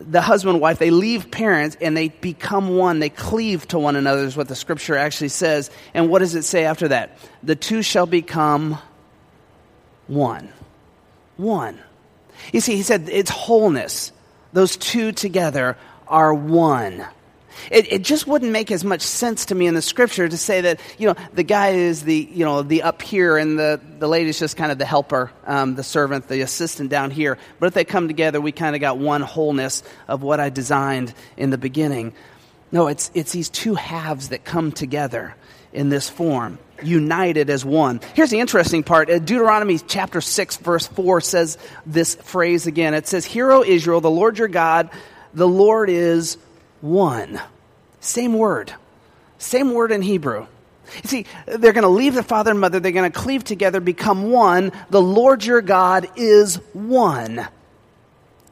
the 0.00 0.20
husband 0.20 0.54
and 0.54 0.60
wife, 0.60 0.78
they 0.78 0.90
leave 0.90 1.30
parents 1.30 1.76
and 1.80 1.96
they 1.96 2.08
become 2.08 2.76
one. 2.76 3.00
They 3.00 3.08
cleave 3.08 3.66
to 3.68 3.78
one 3.80 3.96
another, 3.96 4.22
is 4.22 4.36
what 4.36 4.46
the 4.46 4.54
scripture 4.54 4.96
actually 4.96 5.30
says. 5.30 5.70
And 5.92 6.08
what 6.08 6.20
does 6.20 6.36
it 6.36 6.44
say 6.44 6.64
after 6.64 6.88
that? 6.88 7.18
The 7.42 7.56
two 7.56 7.82
shall 7.82 8.06
become 8.06 8.78
one. 10.06 10.52
One. 11.36 11.80
You 12.52 12.60
see, 12.60 12.76
he 12.76 12.82
said 12.82 13.08
it's 13.10 13.30
wholeness. 13.30 14.12
Those 14.52 14.76
two 14.76 15.12
together 15.12 15.76
are 16.06 16.32
one. 16.32 17.06
It, 17.70 17.92
it 17.92 18.02
just 18.02 18.26
wouldn't 18.26 18.52
make 18.52 18.70
as 18.70 18.84
much 18.84 19.02
sense 19.02 19.46
to 19.46 19.54
me 19.54 19.66
in 19.66 19.74
the 19.74 19.82
scripture 19.82 20.28
to 20.28 20.36
say 20.36 20.60
that, 20.62 20.80
you 20.96 21.08
know, 21.08 21.14
the 21.34 21.42
guy 21.42 21.70
is 21.70 22.02
the, 22.02 22.28
you 22.32 22.44
know, 22.44 22.62
the 22.62 22.82
up 22.82 23.02
here 23.02 23.36
and 23.36 23.58
the, 23.58 23.80
the 23.98 24.08
lady's 24.08 24.38
just 24.38 24.56
kind 24.56 24.72
of 24.72 24.78
the 24.78 24.84
helper, 24.84 25.30
um, 25.46 25.74
the 25.74 25.82
servant, 25.82 26.28
the 26.28 26.40
assistant 26.40 26.90
down 26.90 27.10
here. 27.10 27.36
But 27.58 27.66
if 27.66 27.74
they 27.74 27.84
come 27.84 28.06
together, 28.08 28.40
we 28.40 28.52
kind 28.52 28.74
of 28.74 28.80
got 28.80 28.98
one 28.98 29.22
wholeness 29.22 29.82
of 30.06 30.22
what 30.22 30.40
I 30.40 30.50
designed 30.50 31.12
in 31.36 31.50
the 31.50 31.58
beginning. 31.58 32.14
No, 32.70 32.88
it's, 32.88 33.10
it's 33.14 33.32
these 33.32 33.48
two 33.48 33.74
halves 33.74 34.28
that 34.28 34.44
come 34.44 34.72
together 34.72 35.34
in 35.72 35.88
this 35.88 36.08
form, 36.08 36.58
united 36.82 37.50
as 37.50 37.64
one. 37.64 38.00
Here's 38.14 38.30
the 38.30 38.40
interesting 38.40 38.82
part. 38.82 39.10
Uh, 39.10 39.18
Deuteronomy 39.18 39.78
chapter 39.78 40.20
6, 40.20 40.56
verse 40.58 40.86
4 40.86 41.20
says 41.20 41.58
this 41.86 42.14
phrase 42.14 42.66
again. 42.66 42.94
It 42.94 43.06
says, 43.06 43.24
Hear, 43.24 43.50
O 43.52 43.62
Israel, 43.62 44.00
the 44.00 44.10
Lord 44.10 44.38
your 44.38 44.48
God, 44.48 44.90
the 45.34 45.48
Lord 45.48 45.90
is 45.90 46.38
one. 46.80 47.40
Same 48.00 48.34
word. 48.34 48.72
Same 49.38 49.72
word 49.72 49.92
in 49.92 50.02
Hebrew. 50.02 50.46
You 51.02 51.08
see, 51.08 51.26
they're 51.46 51.72
going 51.72 51.82
to 51.82 51.88
leave 51.88 52.14
their 52.14 52.22
father 52.22 52.50
and 52.50 52.60
mother, 52.60 52.80
they're 52.80 52.92
going 52.92 53.10
to 53.10 53.18
cleave 53.18 53.44
together, 53.44 53.80
become 53.80 54.30
one. 54.30 54.72
The 54.90 55.02
Lord 55.02 55.44
your 55.44 55.60
God 55.60 56.08
is 56.16 56.56
one. 56.72 57.46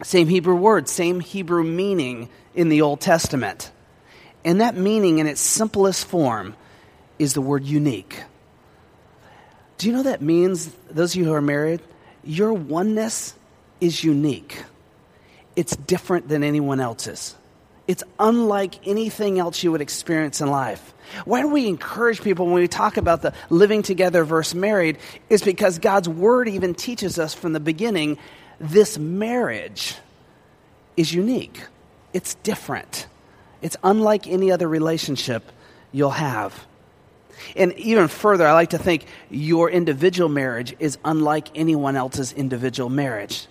Same 0.02 0.28
Hebrew 0.28 0.56
word, 0.56 0.88
same 0.88 1.20
Hebrew 1.20 1.64
meaning 1.64 2.28
in 2.54 2.68
the 2.68 2.82
Old 2.82 3.00
Testament. 3.00 3.70
And 4.47 4.62
that 4.62 4.76
meaning, 4.76 5.19
in 5.19 5.26
its 5.26 5.41
simplest 5.41 6.07
form, 6.07 6.55
is 7.19 7.35
the 7.35 7.43
word 7.43 7.65
unique. 7.65 8.23
Do 9.76 9.88
you 9.88 9.93
know 9.93 10.05
that 10.05 10.23
means, 10.23 10.75
those 10.88 11.12
of 11.12 11.19
you 11.19 11.25
who 11.26 11.33
are 11.35 11.43
married, 11.43 11.83
your 12.25 12.55
oneness 12.55 13.35
is 13.81 14.03
unique? 14.03 14.62
It's 15.57 15.75
different 15.76 16.29
than 16.29 16.45
anyone 16.45 16.81
else's. 16.81 17.35
It's 17.88 18.05
unlike 18.19 18.87
anything 18.87 19.38
else 19.38 19.62
you 19.62 19.73
would 19.73 19.81
experience 19.81 20.41
in 20.41 20.49
life. 20.49 20.95
Why 21.25 21.43
do 21.43 21.49
we 21.49 21.67
encourage 21.67 22.23
people 22.23 22.47
when 22.47 22.55
we 22.55 22.69
talk 22.69 22.97
about 22.97 23.23
the 23.23 23.33
living 23.50 23.83
together 23.83 24.25
versus 24.25 24.55
married? 24.55 24.99
Is 25.29 25.43
because 25.43 25.79
God's 25.79 26.09
word 26.09 26.49
even 26.49 26.75
teaches 26.75 27.19
us 27.19 27.35
from 27.35 27.53
the 27.53 27.61
beginning 27.61 28.19
this 28.61 28.97
marriage 28.97 29.97
is 30.97 31.12
unique, 31.12 31.62
it's 32.12 32.35
different, 32.37 33.07
it's 33.62 33.76
unlike 33.82 34.26
any 34.26 34.50
other 34.50 34.68
relationship 34.68 35.50
you'll 35.92 36.10
have. 36.10 36.66
And 37.54 37.72
even 37.75 38.08
further, 38.08 38.46
I 38.46 38.52
like 38.52 38.70
to 38.70 38.78
think 38.78 39.06
your 39.30 39.70
individual 39.70 40.28
marriage 40.28 40.75
is 40.78 40.98
unlike 41.04 41.48
anyone 41.54 41.96
else's 41.96 42.32
individual 42.32 42.88
marriage. 42.88 43.46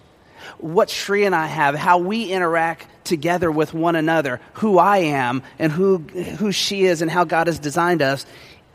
What 0.57 0.89
Cherie 0.89 1.25
and 1.25 1.35
I 1.35 1.47
have, 1.47 1.75
how 1.75 1.97
we 1.97 2.31
interact 2.31 2.88
together 3.05 3.51
with 3.51 3.74
one 3.74 3.95
another, 3.95 4.39
who 4.53 4.77
I 4.77 4.97
am 5.00 5.43
and 5.59 5.71
who, 5.71 6.00
who 6.00 6.51
she 6.51 6.85
is, 6.85 7.01
and 7.01 7.09
how 7.09 7.24
God 7.24 7.47
has 7.47 7.59
designed 7.59 8.01
us, 8.01 8.25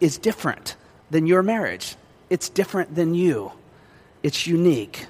is 0.01 0.19
different 0.19 0.77
than 1.11 1.27
your 1.27 1.43
marriage. 1.43 1.97
It's 2.29 2.49
different 2.49 2.95
than 2.95 3.15
you. 3.15 3.53
It's 4.23 4.47
unique. 4.47 5.07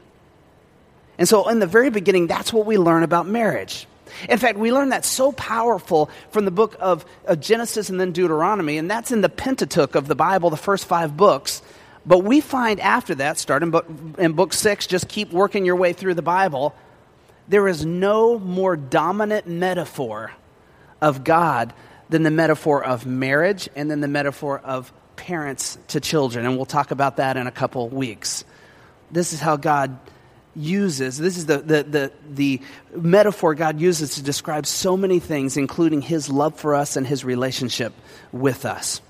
And 1.19 1.29
so, 1.29 1.49
in 1.49 1.59
the 1.59 1.67
very 1.67 1.91
beginning, 1.91 2.27
that's 2.27 2.53
what 2.53 2.67
we 2.67 2.79
learn 2.79 3.03
about 3.03 3.27
marriage. 3.27 3.87
In 4.29 4.39
fact, 4.39 4.59
we 4.59 4.73
learn 4.73 4.91
that 4.91 5.05
so 5.05 5.33
powerful 5.33 6.11
from 6.31 6.45
the 6.45 6.51
book 6.51 6.77
of, 6.81 7.05
Genesis 7.39 7.91
and 7.91 8.01
then 8.01 8.13
Deuteronomy, 8.13 8.79
and 8.79 8.91
that's 8.91 9.13
in 9.13 9.21
the 9.21 9.29
Pentateuch 9.29 9.95
of 9.95 10.09
the 10.09 10.15
Bible, 10.15 10.51
the 10.51 10.57
first 10.57 10.87
five 10.87 11.17
books. 11.17 11.63
But 12.07 12.21
we 12.21 12.41
find 12.41 12.81
after 12.81 13.15
that, 13.17 13.39
starting 13.39 13.73
in 14.19 14.33
book 14.33 14.53
six, 14.53 14.87
just 14.87 15.09
keep 15.09 15.33
working 15.33 15.65
your 15.65 15.77
way 15.77 15.93
through 15.93 16.15
the 16.15 16.23
Bible, 16.23 16.75
there 17.49 17.69
is 17.69 17.85
no 17.85 18.39
more 18.39 18.77
dominant 18.77 19.47
metaphor 19.47 20.33
of 21.01 21.25
God 21.25 21.73
than 22.09 22.23
the 22.23 22.31
metaphor 22.31 22.83
of 22.85 23.07
marriage 23.07 23.69
and 23.77 23.91
then 23.91 24.01
the 24.01 24.09
metaphor 24.09 24.59
of 24.59 24.93
parents 25.17 25.79
to 25.89 26.01
children. 26.01 26.47
And 26.47 26.57
we'll 26.57 26.67
talk 26.67 26.91
about 26.91 27.17
that 27.19 27.37
in 27.37 27.47
a 27.47 27.53
couple 27.53 27.89
weeks. 27.89 28.45
This 29.11 29.33
is 29.33 29.41
how 29.41 29.57
God 29.57 29.99
uses, 30.55 31.19
this 31.19 31.37
is 31.37 31.47
the, 31.47 31.59
the, 31.59 31.83
the, 31.83 32.13
the, 32.29 32.61
metaphor 32.95 33.55
God 33.55 33.81
uses 33.81 34.17
to 34.17 34.23
describe 34.23 34.67
so 34.67 34.97
many 34.97 35.21
things, 35.21 35.57
including 35.57 36.03
his 36.03 36.29
love 36.29 36.57
for 36.57 36.75
us 36.75 36.97
and 36.97 37.07
his 37.07 37.25
relationship 37.25 37.93
with 38.33 38.65
us. 38.65 39.01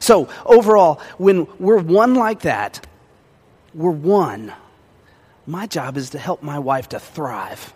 So, 0.00 0.28
overall, 0.44 1.00
when 1.16 1.46
we're 1.58 1.78
one 1.78 2.14
like 2.14 2.40
that, 2.40 2.86
we're 3.74 3.90
one. 3.90 4.52
My 5.46 5.66
job 5.66 5.96
is 5.96 6.10
to 6.10 6.18
help 6.18 6.42
my 6.42 6.58
wife 6.58 6.90
to 6.90 7.00
thrive. 7.00 7.72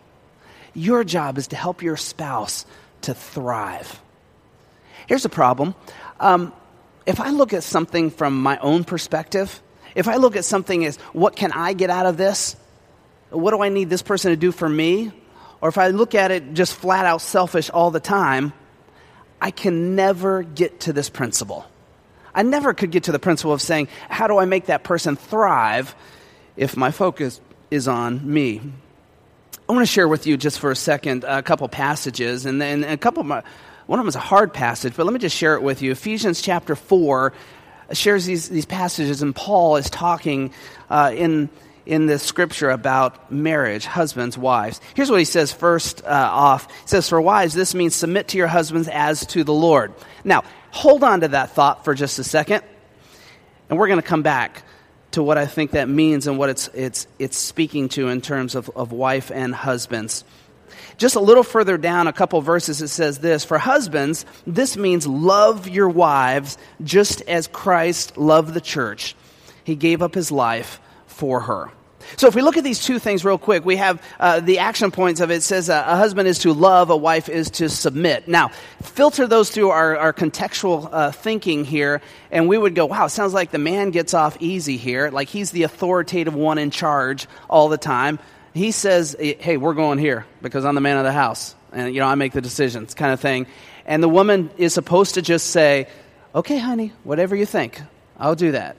Your 0.75 1.05
job 1.05 1.39
is 1.39 1.49
to 1.49 1.57
help 1.57 1.83
your 1.83 1.97
spouse 1.97 2.67
to 3.03 3.15
thrive. 3.15 4.01
Here's 5.07 5.23
the 5.23 5.29
problem. 5.29 5.75
Um, 6.21 6.53
if 7.07 7.21
I 7.21 7.31
look 7.31 7.53
at 7.53 7.63
something 7.63 8.11
from 8.11 8.43
my 8.43 8.59
own 8.59 8.85
perspective, 8.85 9.61
if 9.95 10.09
I 10.09 10.17
look 10.17 10.37
at 10.37 10.45
something 10.45 10.85
as 10.85 10.97
what 11.13 11.37
can 11.37 11.53
I 11.53 11.73
get 11.73 11.91
out 11.91 12.07
of 12.07 12.17
this? 12.17 12.57
What 13.35 13.51
do 13.51 13.63
I 13.63 13.69
need 13.69 13.91
this 13.91 14.03
person 14.03 14.31
to 14.31 14.37
do 14.37 14.53
for 14.53 14.69
me? 14.69 15.13
Or 15.61 15.69
if 15.69 15.79
I 15.79 15.89
look 15.89 16.15
at 16.15 16.31
it 16.31 16.55
just 16.55 16.75
flat 16.75 17.07
out 17.07 17.21
selfish 17.21 17.71
all 17.71 17.91
the 17.91 18.01
time, 18.01 18.53
I 19.41 19.51
can 19.51 19.95
never 19.95 20.43
get 20.43 20.81
to 20.81 20.93
this 20.93 21.11
principle. 21.11 21.67
I 22.35 22.43
never 22.43 22.75
could 22.75 22.91
get 22.91 23.05
to 23.05 23.13
the 23.13 23.19
principle 23.19 23.53
of 23.53 23.63
saying, 23.63 23.89
how 24.09 24.27
do 24.27 24.39
I 24.39 24.45
make 24.45 24.67
that 24.67 24.85
person 24.85 25.17
thrive 25.17 25.95
if 26.57 26.77
my 26.77 26.91
focus 26.91 27.41
is 27.71 27.89
on 27.89 28.33
me? 28.33 28.61
I 29.69 29.73
want 29.73 29.87
to 29.87 29.93
share 29.93 30.09
with 30.09 30.27
you 30.27 30.37
just 30.37 30.59
for 30.59 30.71
a 30.71 30.77
second 30.77 31.25
a 31.25 31.43
couple 31.43 31.69
passages, 31.69 32.45
and 32.45 32.61
then 32.61 32.85
a 32.85 32.99
couple 32.99 33.21
of 33.21 33.27
my, 33.27 33.43
one 33.87 33.99
of 33.99 34.05
them 34.05 34.09
is 34.09 34.17
a 34.17 34.21
hard 34.21 34.53
passage, 34.53 34.95
but 34.97 35.07
let 35.07 35.13
me 35.13 35.19
just 35.19 35.37
share 35.37 35.55
it 35.55 35.63
with 35.63 35.81
you. 35.81 35.93
Ephesians 35.93 36.43
chapter 36.43 36.77
4 36.77 37.33
shares 37.93 38.27
these, 38.27 38.49
these 38.49 38.67
passages, 38.67 39.23
and 39.23 39.35
Paul 39.35 39.77
is 39.77 39.89
talking 39.89 40.53
uh, 40.91 41.13
in 41.15 41.49
in 41.87 42.07
the 42.07 42.19
scripture 42.19 42.71
about 42.71 43.31
marriage, 43.31 43.85
husbands, 43.85 44.39
wives. 44.39 44.81
Here's 44.95 45.11
what 45.11 45.19
he 45.19 45.25
says 45.25 45.53
first 45.53 46.05
uh, 46.05 46.09
off. 46.09 46.71
He 46.71 46.89
says, 46.89 47.09
For 47.09 47.21
wives, 47.21 47.55
this 47.55 47.75
means 47.75 47.95
submit 47.95 48.29
to 48.29 48.39
your 48.39 48.47
husbands 48.47 48.89
as 48.89 49.27
to 49.27 49.45
the 49.45 49.53
Lord. 49.53 49.93
Now, 50.25 50.45
hold 50.71 51.05
on 51.05 51.21
to 51.21 51.29
that 51.29 51.51
thought 51.51 51.85
for 51.85 51.95
just 51.95 52.19
a 52.19 52.25
second, 52.25 52.63
and 53.69 53.79
we're 53.79 53.89
going 53.89 54.01
to 54.01 54.07
come 54.07 54.23
back 54.23 54.63
to 55.13 55.23
what 55.23 55.39
I 55.39 55.47
think 55.47 55.73
that 55.73 55.89
means 55.89 56.27
and 56.27 56.39
what 56.39 56.51
it's, 56.51 56.69
it's, 56.75 57.07
it's 57.19 57.37
speaking 57.37 57.89
to 57.91 58.09
in 58.09 58.21
terms 58.21 58.55
of, 58.55 58.71
of 58.75 58.91
wife 58.91 59.31
and 59.33 59.55
husbands. 59.55 60.25
Just 60.97 61.17
a 61.17 61.21
little 61.21 61.43
further 61.43 61.77
down, 61.77 62.07
a 62.07 62.13
couple 62.13 62.41
verses, 62.41 62.81
it 62.81 62.89
says 62.89 63.19
this 63.19 63.45
For 63.45 63.59
husbands, 63.59 64.25
this 64.47 64.77
means 64.77 65.07
love 65.07 65.69
your 65.69 65.89
wives 65.89 66.57
just 66.83 67.23
as 67.23 67.47
Christ 67.47 68.17
loved 68.17 68.55
the 68.55 68.61
church. 68.61 69.15
He 69.65 69.77
gave 69.77 70.03
up 70.03 70.15
his 70.15 70.31
life 70.31 70.81
for 71.15 71.41
her. 71.41 71.71
So 72.17 72.27
if 72.27 72.35
we 72.35 72.43
look 72.43 72.57
at 72.57 72.65
these 72.65 72.85
two 72.85 72.99
things 72.99 73.25
real 73.25 73.39
quick, 73.39 73.65
we 73.65 73.77
have 73.77 74.03
uh, 74.21 74.41
the 74.41 74.59
action 74.59 74.91
points 74.91 75.21
of 75.21 75.31
it. 75.31 75.37
it 75.37 75.43
says 75.43 75.71
uh, 75.71 75.85
a 75.87 75.97
husband 75.97 76.29
is 76.29 76.39
to 76.41 76.53
love, 76.53 76.91
a 76.91 76.97
wife 76.97 77.29
is 77.29 77.51
to 77.53 77.69
submit. 77.69 78.29
Now, 78.29 78.49
filter 78.83 79.27
those 79.27 79.51
through 79.51 79.71
our, 79.71 79.97
our 79.97 80.13
contextual 80.13 80.89
uh, 80.93 81.13
thinking 81.13 81.65
here, 81.65 82.03
and 82.31 82.49
we 82.49 82.59
would 82.59 82.75
go, 82.75 82.87
wow, 82.87 83.07
sounds 83.07 83.33
like 83.33 83.51
the 83.51 83.59
man 83.59 83.91
gets 83.91 84.15
off 84.15 84.37
easy 84.41 84.77
here, 84.77 85.11
like 85.11 85.29
he's 85.29 85.51
the 85.51 85.63
authoritative 85.63 86.35
one 86.35 86.59
in 86.59 86.71
charge 86.71 87.27
all 87.49 87.69
the 87.69 87.79
time. 87.79 88.19
He 88.53 88.71
says, 88.71 89.17
hey, 89.19 89.57
we're 89.57 89.75
going 89.75 89.99
here 89.99 90.27
because 90.41 90.65
I'm 90.65 90.75
the 90.75 90.81
man 90.81 90.99
of 90.99 91.05
the 91.05 91.13
house, 91.13 91.55
and 91.73 91.93
you 91.93 92.01
know 92.01 92.07
I 92.07 92.15
make 92.15 92.33
the 92.33 92.41
decisions, 92.41 92.95
kind 92.95 93.13
of 93.13 93.21
thing. 93.21 93.47
And 93.87 94.03
the 94.03 94.09
woman 94.09 94.51
is 94.57 94.73
supposed 94.73 95.15
to 95.15 95.23
just 95.23 95.49
say, 95.49 95.89
okay, 96.35 96.59
honey, 96.59 96.93
whatever 97.03 97.35
you 97.35 97.47
think, 97.47 97.81
I'll 98.17 98.37
do 98.37 98.53
that. 98.53 98.77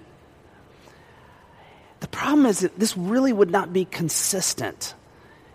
The 2.00 2.08
problem 2.08 2.46
is 2.46 2.60
that 2.60 2.78
this 2.78 2.98
really 2.98 3.34
would 3.34 3.52
not 3.52 3.74
be 3.74 3.86
consistent 3.86 4.94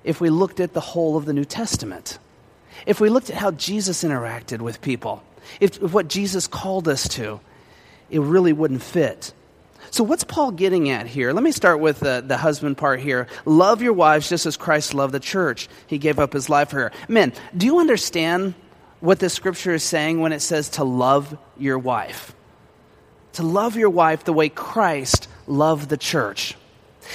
if 0.05 0.21
we 0.21 0.31
looked 0.31 0.61
at 0.61 0.73
the 0.73 0.81
whole 0.81 1.17
of 1.17 1.27
the 1.27 1.33
New 1.33 1.45
Testament. 1.45 2.19
If 2.87 3.01
we 3.01 3.09
looked 3.11 3.31
at 3.31 3.37
how 3.37 3.51
Jesus 3.51 4.03
interacted 4.03 4.61
with 4.61 4.81
people, 4.81 5.23
if, 5.61 5.83
if 5.83 5.93
what 5.93 6.09
Jesus 6.09 6.47
called 6.47 6.89
us 6.89 7.09
to, 7.09 7.41
it 8.09 8.21
really 8.21 8.53
wouldn't 8.53 8.83
fit. 8.83 9.33
So, 9.91 10.05
what's 10.05 10.25
Paul 10.25 10.53
getting 10.53 10.91
at 10.91 11.07
here? 11.07 11.33
Let 11.33 11.43
me 11.43 11.53
start 11.53 11.81
with 11.81 12.01
the, 12.01 12.23
the 12.25 12.37
husband 12.37 12.79
part 12.79 13.01
here. 13.01 13.27
Love 13.45 13.83
your 13.83 13.93
wives 13.93 14.29
just 14.29 14.47
as 14.47 14.57
Christ 14.57 14.95
loved 14.95 15.13
the 15.15 15.21
church. 15.21 15.69
He 15.87 15.99
gave 15.99 16.19
up 16.19 16.33
his 16.33 16.49
life 16.49 16.71
for 16.71 16.77
her. 16.77 16.93
Men, 17.09 17.33
do 17.57 17.67
you 17.67 17.81
understand 17.81 18.55
what 19.01 19.19
the 19.19 19.31
scripture 19.31 19.75
is 19.75 19.83
saying 19.83 20.21
when 20.21 20.33
it 20.33 20.41
says 20.41 20.69
to 20.71 20.85
love 20.85 21.37
your 21.57 21.79
wife? 21.79 22.35
To 23.35 23.43
love 23.43 23.77
your 23.77 23.91
wife 23.91 24.25
the 24.25 24.33
way 24.33 24.49
Christ 24.49 25.29
love 25.51 25.89
the 25.89 25.97
church. 25.97 26.57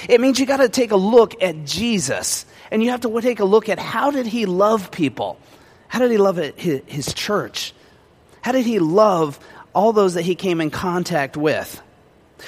It 0.10 0.20
means 0.20 0.40
you 0.40 0.46
got 0.46 0.58
to 0.58 0.70
take 0.70 0.92
a 0.92 0.98
look 0.98 1.42
at 1.42 1.66
Jesus 1.66 2.46
and 2.72 2.84
you 2.84 2.92
have 2.92 3.02
to 3.02 3.22
take 3.22 3.40
a 3.40 3.46
look 3.46 3.70
at 3.70 3.80
how 3.80 4.12
did 4.12 4.26
he 4.26 4.46
love 4.46 4.92
people? 4.92 5.40
How 5.88 6.00
did 6.00 6.12
he 6.12 6.18
love 6.18 6.38
his 6.38 7.14
church? 7.14 7.74
How 8.42 8.52
did 8.52 8.66
he 8.66 8.80
love 8.80 9.40
all 9.74 9.94
those 9.94 10.16
that 10.16 10.24
he 10.24 10.36
came 10.36 10.62
in 10.62 10.70
contact 10.70 11.38
with? 11.38 11.82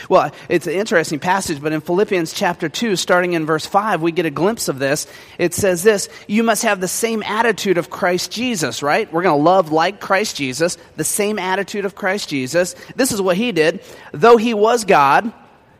Well, 0.09 0.31
it's 0.49 0.67
an 0.67 0.73
interesting 0.73 1.19
passage, 1.19 1.61
but 1.61 1.71
in 1.71 1.81
Philippians 1.81 2.33
chapter 2.33 2.67
2, 2.67 2.95
starting 2.95 3.33
in 3.33 3.45
verse 3.45 3.65
5, 3.65 4.01
we 4.01 4.11
get 4.11 4.25
a 4.25 4.29
glimpse 4.29 4.67
of 4.67 4.79
this. 4.79 5.07
It 5.37 5.53
says 5.53 5.83
this 5.83 6.09
You 6.27 6.43
must 6.43 6.63
have 6.63 6.81
the 6.81 6.87
same 6.87 7.23
attitude 7.23 7.77
of 7.77 7.89
Christ 7.89 8.31
Jesus, 8.31 8.83
right? 8.83 9.11
We're 9.11 9.23
going 9.23 9.37
to 9.37 9.43
love 9.43 9.71
like 9.71 9.99
Christ 10.01 10.35
Jesus, 10.35 10.77
the 10.97 11.03
same 11.03 11.39
attitude 11.39 11.85
of 11.85 11.95
Christ 11.95 12.29
Jesus. 12.29 12.75
This 12.95 13.11
is 13.11 13.21
what 13.21 13.37
he 13.37 13.51
did. 13.51 13.81
Though 14.11 14.37
he 14.37 14.53
was 14.53 14.83
God, 14.83 15.31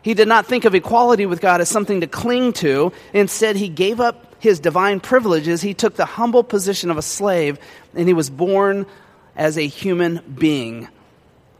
he 0.07 0.13
did 0.13 0.29
not 0.29 0.45
think 0.45 0.63
of 0.63 0.73
equality 0.73 1.25
with 1.25 1.41
God 1.41 1.59
as 1.59 1.67
something 1.67 1.99
to 1.99 2.07
cling 2.07 2.53
to. 2.53 2.93
Instead, 3.11 3.57
he 3.57 3.67
gave 3.67 3.99
up 3.99 4.35
his 4.39 4.57
divine 4.57 5.01
privileges. 5.01 5.61
He 5.61 5.73
took 5.73 5.95
the 5.95 6.05
humble 6.05 6.45
position 6.45 6.89
of 6.89 6.97
a 6.97 7.01
slave, 7.01 7.59
and 7.93 8.07
he 8.07 8.13
was 8.13 8.29
born 8.29 8.85
as 9.35 9.57
a 9.57 9.67
human 9.67 10.21
being. 10.33 10.87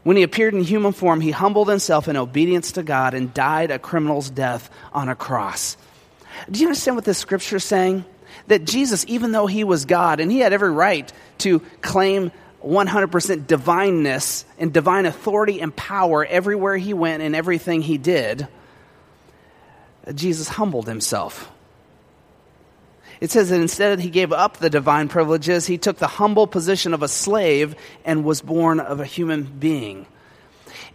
When 0.02 0.16
he 0.16 0.22
appeared 0.22 0.54
in 0.54 0.62
human 0.62 0.92
form, 0.92 1.20
he 1.20 1.30
humbled 1.30 1.68
himself 1.68 2.08
in 2.08 2.16
obedience 2.16 2.72
to 2.72 2.82
God 2.82 3.12
and 3.12 3.34
died 3.34 3.70
a 3.70 3.78
criminal's 3.78 4.30
death 4.30 4.70
on 4.94 5.10
a 5.10 5.14
cross. 5.14 5.76
Do 6.50 6.58
you 6.58 6.68
understand 6.68 6.96
what 6.96 7.04
this 7.04 7.18
scripture 7.18 7.56
is 7.56 7.64
saying? 7.64 8.06
That 8.46 8.64
Jesus, 8.64 9.04
even 9.08 9.32
though 9.32 9.46
he 9.46 9.62
was 9.62 9.84
God 9.84 10.20
and 10.20 10.32
he 10.32 10.38
had 10.38 10.54
every 10.54 10.70
right 10.70 11.12
to 11.40 11.60
claim 11.82 12.32
100% 12.68 13.46
divineness 13.46 14.44
and 14.58 14.72
divine 14.72 15.06
authority 15.06 15.60
and 15.60 15.74
power 15.74 16.24
everywhere 16.24 16.76
he 16.76 16.92
went 16.92 17.22
and 17.22 17.34
everything 17.34 17.80
he 17.80 17.96
did, 17.96 18.46
Jesus 20.14 20.48
humbled 20.48 20.86
himself. 20.86 21.50
It 23.22 23.30
says 23.30 23.48
that 23.48 23.60
instead 23.60 24.00
he 24.00 24.10
gave 24.10 24.32
up 24.32 24.58
the 24.58 24.68
divine 24.68 25.08
privileges, 25.08 25.66
he 25.66 25.78
took 25.78 25.96
the 25.96 26.06
humble 26.06 26.46
position 26.46 26.92
of 26.92 27.02
a 27.02 27.08
slave 27.08 27.74
and 28.04 28.22
was 28.22 28.42
born 28.42 28.80
of 28.80 29.00
a 29.00 29.04
human 29.06 29.44
being. 29.44 30.06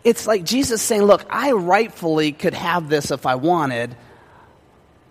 It's 0.03 0.27
like 0.27 0.43
Jesus 0.43 0.81
saying, 0.81 1.03
Look, 1.03 1.25
I 1.29 1.53
rightfully 1.53 2.33
could 2.33 2.53
have 2.53 2.87
this 2.87 3.09
if 3.09 3.25
I 3.25 3.35
wanted, 3.35 3.95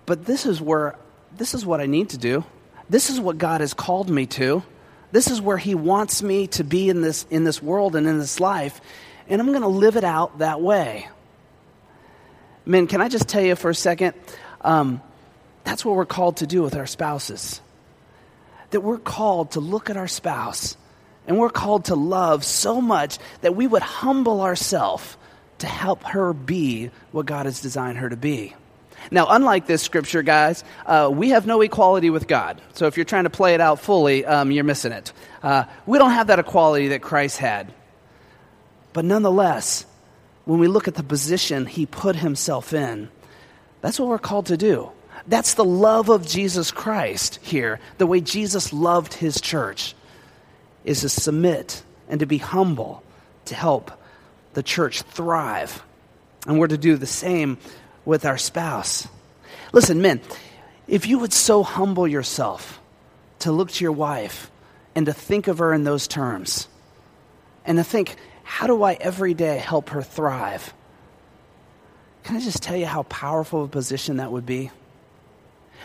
but 0.06 0.24
this 0.24 0.46
is 0.46 0.60
where, 0.60 0.96
this 1.36 1.54
is 1.54 1.66
what 1.66 1.80
I 1.80 1.86
need 1.86 2.10
to 2.10 2.18
do. 2.18 2.44
This 2.88 3.10
is 3.10 3.18
what 3.18 3.36
God 3.36 3.60
has 3.62 3.74
called 3.74 4.08
me 4.08 4.26
to. 4.26 4.62
This 5.12 5.30
is 5.30 5.40
where 5.40 5.58
He 5.58 5.74
wants 5.74 6.22
me 6.22 6.48
to 6.48 6.64
be 6.64 6.88
in 6.88 7.02
this, 7.02 7.26
in 7.30 7.44
this 7.44 7.62
world 7.62 7.94
and 7.94 8.06
in 8.06 8.18
this 8.18 8.40
life, 8.40 8.80
and 9.28 9.40
I'm 9.40 9.48
going 9.48 9.62
to 9.62 9.68
live 9.68 9.96
it 9.96 10.04
out 10.04 10.38
that 10.38 10.60
way. 10.60 11.08
Men, 12.64 12.86
can 12.86 13.00
I 13.00 13.08
just 13.08 13.28
tell 13.28 13.42
you 13.42 13.54
for 13.54 13.70
a 13.70 13.74
second? 13.74 14.14
Um, 14.62 15.02
that's 15.64 15.84
what 15.84 15.96
we're 15.96 16.06
called 16.06 16.38
to 16.38 16.46
do 16.46 16.62
with 16.62 16.74
our 16.74 16.86
spouses. 16.86 17.60
That 18.70 18.80
we're 18.80 18.98
called 18.98 19.52
to 19.52 19.60
look 19.60 19.90
at 19.90 19.96
our 19.96 20.08
spouse 20.08 20.76
and 21.26 21.38
we're 21.38 21.50
called 21.50 21.86
to 21.86 21.94
love 21.94 22.44
so 22.44 22.80
much 22.80 23.18
that 23.42 23.54
we 23.54 23.66
would 23.66 23.82
humble 23.82 24.40
ourselves 24.40 25.16
to 25.58 25.66
help 25.66 26.02
her 26.04 26.32
be 26.32 26.90
what 27.12 27.26
God 27.26 27.46
has 27.46 27.60
designed 27.60 27.98
her 27.98 28.08
to 28.08 28.16
be. 28.16 28.54
Now, 29.10 29.26
unlike 29.28 29.66
this 29.66 29.82
scripture, 29.82 30.22
guys, 30.22 30.64
uh, 30.86 31.10
we 31.12 31.30
have 31.30 31.46
no 31.46 31.60
equality 31.60 32.10
with 32.10 32.26
God. 32.28 32.60
So 32.74 32.86
if 32.86 32.96
you're 32.96 33.04
trying 33.04 33.24
to 33.24 33.30
play 33.30 33.54
it 33.54 33.60
out 33.60 33.80
fully, 33.80 34.24
um, 34.24 34.50
you're 34.50 34.64
missing 34.64 34.92
it. 34.92 35.12
Uh, 35.42 35.64
we 35.86 35.98
don't 35.98 36.12
have 36.12 36.28
that 36.28 36.38
equality 36.38 36.88
that 36.88 37.02
Christ 37.02 37.38
had. 37.38 37.72
But 38.92 39.04
nonetheless, 39.04 39.86
when 40.44 40.58
we 40.58 40.68
look 40.68 40.88
at 40.88 40.94
the 40.94 41.02
position 41.02 41.66
he 41.66 41.86
put 41.86 42.16
himself 42.16 42.72
in, 42.72 43.08
that's 43.80 43.98
what 43.98 44.08
we're 44.08 44.18
called 44.18 44.46
to 44.46 44.56
do. 44.56 44.90
That's 45.26 45.54
the 45.54 45.64
love 45.64 46.08
of 46.08 46.26
Jesus 46.26 46.70
Christ 46.70 47.38
here, 47.42 47.80
the 47.98 48.06
way 48.06 48.20
Jesus 48.20 48.72
loved 48.72 49.14
his 49.14 49.40
church, 49.40 49.94
is 50.84 51.02
to 51.02 51.08
submit 51.08 51.82
and 52.08 52.20
to 52.20 52.26
be 52.26 52.38
humble 52.38 53.02
to 53.46 53.54
help 53.54 53.92
the 54.54 54.62
church 54.62 55.02
thrive. 55.02 55.82
And 56.46 56.58
we're 56.58 56.68
to 56.68 56.78
do 56.78 56.96
the 56.96 57.06
same 57.06 57.58
with 58.04 58.24
our 58.24 58.38
spouse. 58.38 59.06
Listen, 59.72 60.02
men, 60.02 60.20
if 60.86 61.06
you 61.06 61.18
would 61.18 61.32
so 61.32 61.62
humble 61.62 62.06
yourself 62.06 62.80
to 63.40 63.52
look 63.52 63.70
to 63.70 63.84
your 63.84 63.92
wife 63.92 64.50
and 64.94 65.06
to 65.06 65.12
think 65.12 65.48
of 65.48 65.58
her 65.58 65.72
in 65.72 65.84
those 65.84 66.06
terms, 66.06 66.68
and 67.64 67.78
to 67.78 67.84
think, 67.84 68.16
how 68.42 68.66
do 68.66 68.82
I 68.82 68.94
every 68.94 69.34
day 69.34 69.58
help 69.58 69.90
her 69.90 70.02
thrive? 70.02 70.74
Can 72.24 72.36
I 72.36 72.40
just 72.40 72.62
tell 72.62 72.76
you 72.76 72.86
how 72.86 73.04
powerful 73.04 73.64
a 73.64 73.68
position 73.68 74.18
that 74.18 74.30
would 74.30 74.46
be? 74.46 74.70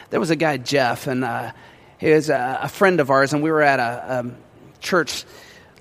There 0.09 0.19
was 0.19 0.29
a 0.29 0.35
guy, 0.35 0.57
Jeff, 0.57 1.07
and 1.07 1.23
uh, 1.23 1.51
he 1.97 2.11
was 2.11 2.29
a, 2.29 2.59
a, 2.63 2.69
friend 2.69 2.99
of 2.99 3.09
ours, 3.09 3.33
and 3.33 3.41
we 3.41 3.51
were 3.51 3.61
at 3.61 3.79
a, 3.79 4.25
a 4.27 4.79
church 4.79 5.25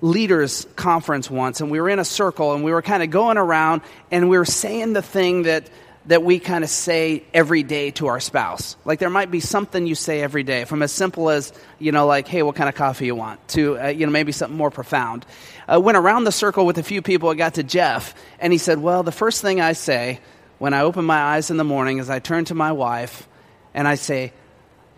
leaders 0.01 0.67
conference 0.75 1.29
once, 1.29 1.61
and 1.61 1.69
we 1.69 1.79
were 1.79 1.89
in 1.89 1.99
a 1.99 2.05
circle, 2.05 2.53
and 2.53 2.63
we 2.63 2.71
were 2.71 2.81
kind 2.81 3.03
of 3.03 3.09
going 3.09 3.37
around, 3.37 3.81
and 4.11 4.29
we 4.29 4.37
were 4.37 4.45
saying 4.45 4.93
the 4.93 5.01
thing 5.01 5.43
that 5.43 5.69
that 6.07 6.23
we 6.23 6.39
kind 6.39 6.63
of 6.63 6.69
say 6.69 7.23
every 7.33 7.63
day 7.63 7.91
to 7.91 8.07
our 8.07 8.19
spouse. 8.19 8.77
Like 8.85 8.99
there 8.99 9.09
might 9.09 9.29
be 9.29 9.41
something 9.41 9.85
you 9.85 9.95
say 9.95 10.21
every 10.21 10.43
day, 10.43 10.63
from 10.63 10.81
as 10.81 10.91
simple 10.91 11.29
as, 11.29 11.51
you 11.79 11.91
know, 11.91 12.07
like, 12.07 12.27
hey, 12.27 12.43
what 12.43 12.55
kind 12.55 12.69
of 12.69 12.75
coffee 12.75 13.05
you 13.05 13.15
want, 13.15 13.45
to, 13.49 13.79
uh, 13.79 13.87
you 13.87 14.05
know, 14.05 14.11
maybe 14.11 14.31
something 14.31 14.57
more 14.57 14.71
profound. 14.71 15.25
Uh, 15.67 15.79
went 15.79 15.97
around 15.97 16.23
the 16.23 16.31
circle 16.31 16.65
with 16.65 16.77
a 16.77 16.83
few 16.83 17.01
people, 17.01 17.29
I 17.29 17.35
got 17.35 17.55
to 17.55 17.63
Jeff, 17.63 18.15
and 18.39 18.53
he 18.53 18.57
said, 18.57 18.79
well, 18.79 19.03
the 19.03 19.11
first 19.11 19.41
thing 19.41 19.59
I 19.59 19.73
say 19.73 20.19
when 20.59 20.73
I 20.73 20.81
open 20.81 21.05
my 21.05 21.19
eyes 21.19 21.51
in 21.51 21.57
the 21.57 21.65
morning 21.65 21.99
is 21.99 22.09
I 22.09 22.19
turn 22.19 22.45
to 22.45 22.55
my 22.55 22.71
wife 22.71 23.27
and 23.73 23.87
I 23.87 23.95
say, 23.95 24.33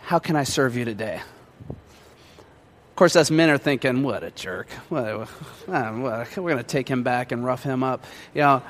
how 0.02 0.20
can 0.20 0.36
I 0.36 0.44
serve 0.44 0.78
you 0.78 0.86
today? 0.86 1.22
Of 1.70 2.96
course, 2.96 3.16
us 3.16 3.32
men 3.32 3.50
are 3.50 3.58
thinking, 3.58 4.04
what 4.04 4.24
a 4.24 4.32
jerk. 4.32 4.70
What, 4.90 5.28
what, 5.68 6.38
we're 6.38 6.52
going 6.52 6.58
to 6.58 6.64
take 6.64 6.90
him 6.90 7.04
back 7.04 7.32
and 7.32 7.46
rough 7.46 7.64
him 7.64 7.82
up. 7.82 8.06
You 8.34 8.42
know, 8.42 8.62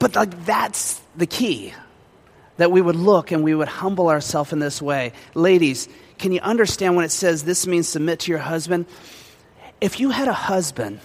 but 0.00 0.16
like 0.16 0.44
that's 0.44 1.00
the 1.14 1.26
key. 1.26 1.72
That 2.56 2.72
we 2.72 2.82
would 2.82 2.96
look 2.96 3.30
and 3.30 3.44
we 3.44 3.54
would 3.54 3.68
humble 3.68 4.08
ourselves 4.08 4.52
in 4.52 4.58
this 4.58 4.82
way. 4.82 5.12
Ladies, 5.34 5.88
can 6.18 6.32
you 6.32 6.40
understand 6.40 6.96
when 6.96 7.04
it 7.04 7.12
says 7.12 7.44
this 7.44 7.66
means 7.66 7.88
submit 7.88 8.20
to 8.20 8.30
your 8.32 8.40
husband? 8.40 8.86
If 9.80 10.00
you 10.00 10.10
had 10.10 10.28
a 10.28 10.34
husband 10.34 11.00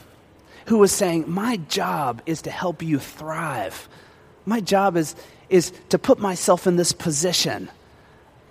who 0.65 0.79
was 0.79 0.91
saying, 0.91 1.25
My 1.29 1.57
job 1.57 2.21
is 2.25 2.41
to 2.41 2.51
help 2.51 2.81
you 2.81 2.97
thrive, 2.97 3.87
my 4.45 4.59
job 4.59 4.97
is, 4.97 5.15
is 5.49 5.71
to 5.89 5.99
put 5.99 6.19
myself 6.19 6.67
in 6.67 6.75
this 6.75 6.91
position 6.91 7.69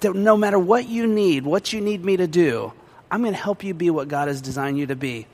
that 0.01 0.15
no 0.15 0.37
matter 0.37 0.59
what 0.59 0.87
you 0.89 1.07
need, 1.07 1.45
what 1.45 1.73
you 1.73 1.81
need 1.81 2.05
me 2.05 2.17
to 2.17 2.27
do, 2.27 2.73
I'm 3.11 3.23
going 3.23 3.33
to 3.33 3.41
help 3.41 3.65
you 3.65 3.75
be 3.75 3.91
what 3.91 4.09
God 4.09 4.29
has 4.29 4.41
designed 4.41 4.79
you 4.79 4.87
to 4.87 4.97
be. 4.97 5.27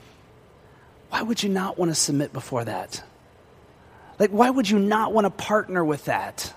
Why 1.09 1.23
would 1.23 1.43
you 1.43 1.49
not 1.49 1.79
want 1.79 1.91
to 1.91 1.95
submit 1.95 2.33
before 2.33 2.65
that? 2.65 3.03
Like, 4.21 4.31
why 4.31 4.51
would 4.51 4.69
you 4.69 4.79
not 4.79 5.15
want 5.15 5.25
to 5.25 5.31
partner 5.31 5.83
with 5.83 6.05
that? 6.05 6.53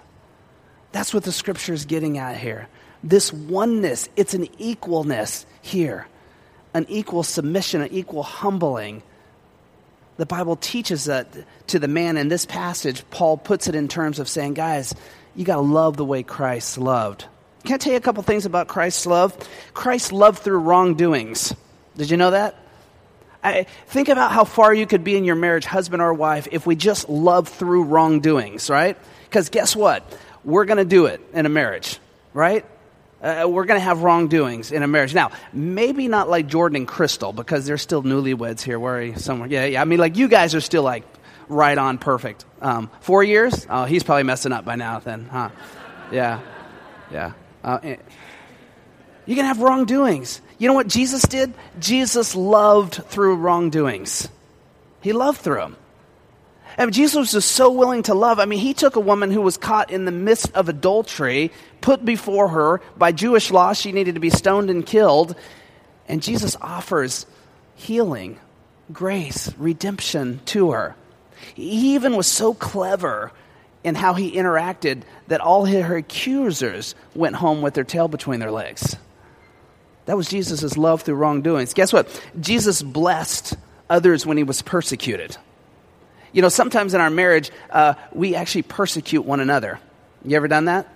That's 0.92 1.14
what 1.14 1.24
the 1.24 1.32
scripture 1.32 1.74
is 1.74 1.86
getting 1.86 2.18
at 2.18 2.38
here. 2.38 2.68
This 3.02 3.32
oneness, 3.32 4.10
it's 4.18 4.34
an 4.34 4.48
equalness 4.60 5.46
here, 5.62 6.06
an 6.74 6.86
equal 6.90 7.24
submission, 7.24 7.82
an 7.82 7.88
equal 7.92 8.22
humbling. 8.22 9.02
The 10.18 10.26
Bible 10.26 10.58
teaches 10.58 11.06
that 11.06 11.28
to 11.68 11.80
the 11.80 11.88
man 11.88 12.18
in 12.18 12.28
this 12.28 12.46
passage. 12.46 13.02
Paul 13.12 13.38
puts 13.38 13.70
it 13.70 13.76
in 13.76 13.88
terms 13.88 14.20
of 14.20 14.28
saying, 14.28 14.56
guys, 14.56 14.94
you 15.34 15.46
got 15.46 15.56
to 15.56 15.62
love 15.62 15.96
the 15.96 16.06
way 16.06 16.22
Christ 16.22 16.78
loved. 16.78 17.26
Can 17.64 17.76
I 17.76 17.78
tell 17.78 17.94
you 17.94 17.98
a 17.98 18.02
couple 18.02 18.24
things 18.24 18.46
about 18.46 18.68
Christ's 18.68 19.06
love? 19.06 19.38
Christ 19.74 20.12
loved 20.12 20.40
through 20.40 20.60
wrongdoings. 20.60 21.56
Did 21.96 22.12
you 22.12 22.18
know 22.18 22.32
that? 22.32 22.58
I, 23.44 23.66
think 23.88 24.10
about 24.10 24.32
how 24.32 24.44
far 24.46 24.74
you 24.74 24.86
could 24.86 25.04
be 25.04 25.18
in 25.18 25.26
your 25.26 25.36
marriage, 25.36 25.66
husband 25.66 26.02
or 26.02 26.14
wife, 26.14 26.48
if 26.52 26.66
we 26.66 26.76
just 26.76 27.10
love 27.10 27.48
through 27.50 27.84
wrongdoings, 27.84 28.70
right? 28.70 28.98
Because 29.26 29.50
guess 29.50 29.76
what? 29.76 30.04
We're 30.44 30.66
going 30.66 30.78
to 30.78 30.86
do 30.86 31.08
it 31.08 31.22
in 31.34 31.46
a 31.46 31.50
marriage, 31.50 32.00
right? 32.34 32.66
Uh, 33.22 33.48
we're 33.50 33.66
going 33.66 33.80
to 33.80 33.84
have 33.84 34.02
wrongdoings 34.04 34.72
in 34.72 34.84
a 34.84 34.88
marriage. 34.88 35.14
Now, 35.14 35.32
maybe 35.54 36.10
not 36.10 36.30
like 36.30 36.48
Jordan 36.48 36.76
and 36.76 36.88
Crystal 36.88 37.32
because 37.32 37.66
they're 37.66 37.78
still 37.78 38.04
newlyweds 38.04 38.62
here. 38.62 38.78
Where 38.78 38.98
are 38.98 39.02
you? 39.02 39.18
Somewhere? 39.18 39.48
Yeah, 39.48 39.66
yeah. 39.66 39.82
I 39.82 39.86
mean, 39.86 40.00
like 40.00 40.18
you 40.18 40.28
guys 40.28 40.56
are 40.56 40.62
still 40.62 40.84
like 40.84 41.04
right 41.48 41.78
on 41.78 41.98
perfect. 41.98 42.44
Um, 42.62 42.90
four 43.00 43.24
years? 43.24 43.66
Oh, 43.70 43.86
he's 43.86 44.04
probably 44.04 44.24
messing 44.24 44.52
up 44.52 44.66
by 44.66 44.76
now 44.76 45.00
then, 45.00 45.26
huh? 45.26 45.50
Yeah, 46.12 46.42
yeah. 47.12 47.32
Uh, 47.64 47.80
eh. 47.82 47.96
you 49.26 49.36
can 49.36 49.46
have 49.46 49.60
wrongdoings. 49.62 50.42
You 50.64 50.70
know 50.70 50.76
what 50.76 50.88
Jesus 50.88 51.24
did? 51.24 51.54
Jesus 51.78 52.36
loved 52.36 52.94
through 52.94 53.36
wrongdoings. 53.36 54.30
He 55.02 55.12
loved 55.12 55.42
through 55.42 55.58
them. 55.58 55.76
And 56.78 56.94
Jesus 56.94 57.18
was 57.18 57.32
just 57.34 57.52
so 57.52 57.70
willing 57.70 58.04
to 58.04 58.14
love. 58.14 58.40
I 58.40 58.46
mean, 58.46 58.60
he 58.60 58.74
took 58.74 58.96
a 58.96 59.02
woman 59.02 59.30
who 59.30 59.42
was 59.42 59.58
caught 59.58 59.92
in 59.92 60.06
the 60.06 60.12
midst 60.14 60.54
of 60.54 60.70
adultery, 60.70 61.52
put 61.82 62.06
before 62.06 62.48
her 62.48 62.80
by 62.96 63.12
Jewish 63.12 63.52
law, 63.52 63.74
she 63.74 63.92
needed 63.92 64.16
to 64.16 64.22
be 64.22 64.30
stoned 64.30 64.70
and 64.70 64.86
killed. 64.86 65.36
And 66.08 66.24
Jesus 66.24 66.56
offers 66.62 67.26
healing, 67.76 68.40
grace, 68.94 69.54
redemption 69.58 70.40
to 70.46 70.72
her. 70.72 70.96
He 71.56 71.96
even 71.96 72.16
was 72.16 72.28
so 72.28 72.54
clever 72.54 73.34
in 73.84 73.96
how 73.96 74.14
he 74.14 74.32
interacted 74.32 75.02
that 75.28 75.42
all 75.42 75.66
her 75.66 75.98
accusers 75.98 76.96
went 77.14 77.36
home 77.36 77.62
with 77.62 77.74
their 77.74 77.84
tail 77.84 78.08
between 78.08 78.40
their 78.40 78.50
legs. 78.50 78.96
That 80.06 80.18
was 80.18 80.28
Jesus' 80.28 80.78
love 80.78 81.02
through 81.02 81.16
wrongdoings. 81.16 81.74
Guess 81.74 81.94
what? 81.94 82.08
Jesus 82.40 82.82
blessed 82.82 83.56
others 83.90 84.26
when 84.26 84.38
he 84.38 84.44
was 84.44 84.62
persecuted. 84.62 85.38
You 86.32 86.42
know, 86.42 86.50
sometimes 86.50 86.94
in 86.94 87.02
our 87.02 87.10
marriage, 87.10 87.52
uh, 87.70 87.94
we 88.12 88.36
actually 88.36 88.64
persecute 88.64 89.22
one 89.24 89.40
another. 89.40 89.80
You 90.26 90.36
ever 90.36 90.48
done 90.48 90.66
that? 90.66 90.88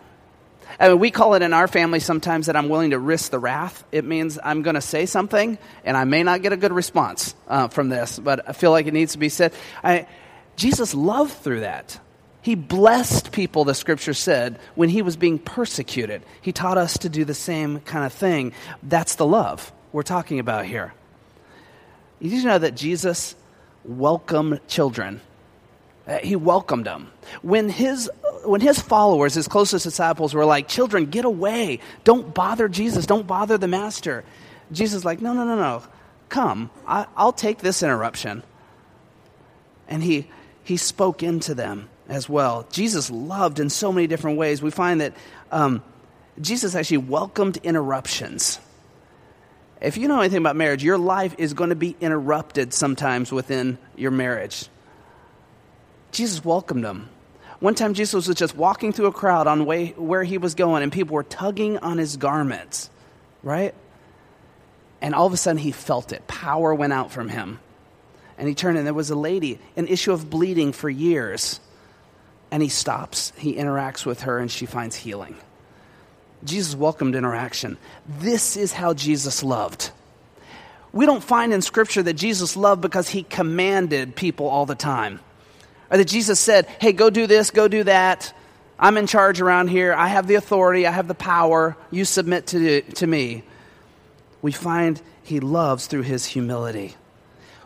I 0.79 0.89
mean, 0.89 0.99
we 0.99 1.11
call 1.11 1.33
it 1.35 1.41
in 1.41 1.53
our 1.53 1.67
family 1.67 1.99
sometimes 1.99 2.47
that 2.47 2.55
I'm 2.55 2.69
willing 2.69 2.91
to 2.91 2.99
risk 2.99 3.31
the 3.31 3.39
wrath. 3.39 3.83
It 3.91 4.03
means 4.03 4.37
I'm 4.43 4.61
going 4.61 4.75
to 4.75 4.81
say 4.81 5.05
something 5.05 5.57
and 5.83 5.95
I 5.97 6.03
may 6.03 6.23
not 6.23 6.41
get 6.41 6.53
a 6.53 6.57
good 6.57 6.73
response 6.73 7.35
uh, 7.47 7.67
from 7.69 7.89
this, 7.89 8.19
but 8.19 8.47
I 8.49 8.53
feel 8.53 8.71
like 8.71 8.85
it 8.87 8.93
needs 8.93 9.13
to 9.13 9.17
be 9.17 9.29
said. 9.29 9.53
I, 9.83 10.07
Jesus 10.55 10.93
loved 10.93 11.33
through 11.33 11.61
that. 11.61 11.99
He 12.47 12.55
blessed 12.55 13.33
people, 13.33 13.65
the 13.65 13.75
scripture 13.75 14.13
said, 14.13 14.57
when 14.75 14.87
he 14.87 15.01
was 15.01 15.17
being 15.17 15.37
persecuted. 15.37 16.21
He 16.41 16.53
taught 16.53 16.77
us 16.77 16.97
to 16.99 17.09
do 17.09 17.25
the 17.25 17.33
same 17.33 17.81
kind 17.81 18.05
of 18.05 18.13
thing. 18.13 18.53
That's 18.81 19.15
the 19.15 19.25
love 19.25 19.69
we're 19.91 20.03
talking 20.03 20.39
about 20.39 20.65
here. 20.65 20.93
You 22.21 22.31
need 22.31 22.43
to 22.43 22.47
know 22.47 22.57
that 22.57 22.73
Jesus 22.73 23.35
welcomed 23.83 24.61
children. 24.69 25.19
Uh, 26.07 26.19
he 26.19 26.37
welcomed 26.37 26.85
them. 26.85 27.11
When 27.41 27.67
his, 27.67 28.09
when 28.45 28.61
his 28.61 28.79
followers, 28.79 29.33
his 29.33 29.49
closest 29.49 29.83
disciples, 29.83 30.33
were 30.33 30.45
like, 30.45 30.69
Children, 30.69 31.07
get 31.07 31.25
away. 31.25 31.81
Don't 32.05 32.33
bother 32.33 32.69
Jesus. 32.69 33.05
Don't 33.05 33.27
bother 33.27 33.57
the 33.57 33.67
master. 33.67 34.23
Jesus 34.71 35.03
like, 35.03 35.19
No, 35.19 35.33
no, 35.33 35.43
no, 35.43 35.57
no. 35.57 35.83
Come. 36.29 36.69
I, 36.87 37.07
I'll 37.17 37.33
take 37.33 37.57
this 37.57 37.83
interruption. 37.83 38.41
And 39.89 40.01
he, 40.01 40.29
he 40.63 40.77
spoke 40.77 41.21
into 41.21 41.53
them 41.53 41.89
as 42.07 42.29
well. 42.29 42.67
Jesus 42.71 43.09
loved 43.11 43.59
in 43.59 43.69
so 43.69 43.91
many 43.91 44.07
different 44.07 44.37
ways. 44.37 44.61
We 44.61 44.71
find 44.71 45.01
that 45.01 45.13
um, 45.51 45.83
Jesus 46.39 46.75
actually 46.75 46.97
welcomed 46.97 47.57
interruptions. 47.57 48.59
If 49.81 49.97
you 49.97 50.07
know 50.07 50.19
anything 50.19 50.39
about 50.39 50.55
marriage, 50.55 50.83
your 50.83 50.97
life 50.97 51.35
is 51.37 51.53
going 51.53 51.69
to 51.69 51.75
be 51.75 51.95
interrupted 52.01 52.73
sometimes 52.73 53.31
within 53.31 53.77
your 53.95 54.11
marriage. 54.11 54.67
Jesus 56.11 56.43
welcomed 56.43 56.83
them. 56.83 57.09
One 57.59 57.75
time, 57.75 57.93
Jesus 57.93 58.27
was 58.27 58.35
just 58.35 58.55
walking 58.55 58.93
through 58.93 59.07
a 59.07 59.11
crowd 59.11 59.47
on 59.47 59.65
way 59.65 59.89
where 59.97 60.23
he 60.23 60.37
was 60.37 60.53
going, 60.55 60.83
and 60.83 60.91
people 60.91 61.15
were 61.15 61.23
tugging 61.23 61.79
on 61.79 61.97
his 61.97 62.17
garments, 62.17 62.89
right? 63.41 63.73
And 65.01 65.15
all 65.15 65.25
of 65.25 65.33
a 65.33 65.37
sudden, 65.37 65.57
he 65.57 65.71
felt 65.71 66.11
it. 66.11 66.27
Power 66.27 66.73
went 66.73 66.93
out 66.93 67.11
from 67.11 67.29
him. 67.29 67.59
And 68.37 68.47
he 68.47 68.53
turned, 68.53 68.77
and 68.77 68.85
there 68.85 68.93
was 68.93 69.09
a 69.09 69.15
lady, 69.15 69.59
an 69.75 69.87
issue 69.87 70.11
of 70.11 70.29
bleeding 70.29 70.71
for 70.71 70.89
years. 70.89 71.59
And 72.49 72.63
he 72.63 72.69
stops, 72.69 73.33
he 73.37 73.55
interacts 73.55 74.05
with 74.05 74.21
her, 74.21 74.39
and 74.39 74.49
she 74.49 74.65
finds 74.65 74.95
healing. 74.95 75.35
Jesus 76.43 76.75
welcomed 76.75 77.15
interaction. 77.15 77.77
This 78.07 78.55
is 78.55 78.71
how 78.71 78.93
Jesus 78.93 79.43
loved. 79.43 79.91
We 80.93 81.05
don't 81.05 81.23
find 81.23 81.51
in 81.51 81.61
Scripture 81.61 82.03
that 82.03 82.13
Jesus 82.13 82.55
loved 82.55 82.81
because 82.81 83.09
he 83.09 83.23
commanded 83.23 84.15
people 84.15 84.47
all 84.47 84.65
the 84.65 84.75
time. 84.75 85.19
Or 85.91 85.97
that 85.97 86.07
Jesus 86.07 86.39
said, 86.39 86.67
hey, 86.79 86.93
go 86.93 87.09
do 87.09 87.27
this, 87.27 87.51
go 87.51 87.67
do 87.67 87.83
that. 87.83 88.33
I'm 88.79 88.97
in 88.97 89.07
charge 89.07 89.41
around 89.41 89.69
here. 89.69 89.93
I 89.93 90.07
have 90.07 90.27
the 90.27 90.35
authority, 90.35 90.85
I 90.85 90.91
have 90.91 91.07
the 91.07 91.15
power. 91.15 91.75
You 91.91 92.05
submit 92.05 92.47
to, 92.47 92.81
to 92.81 93.07
me. 93.07 93.43
We 94.41 94.51
find 94.51 95.01
he 95.23 95.39
loves 95.39 95.87
through 95.87 96.03
his 96.03 96.25
humility. 96.25 96.95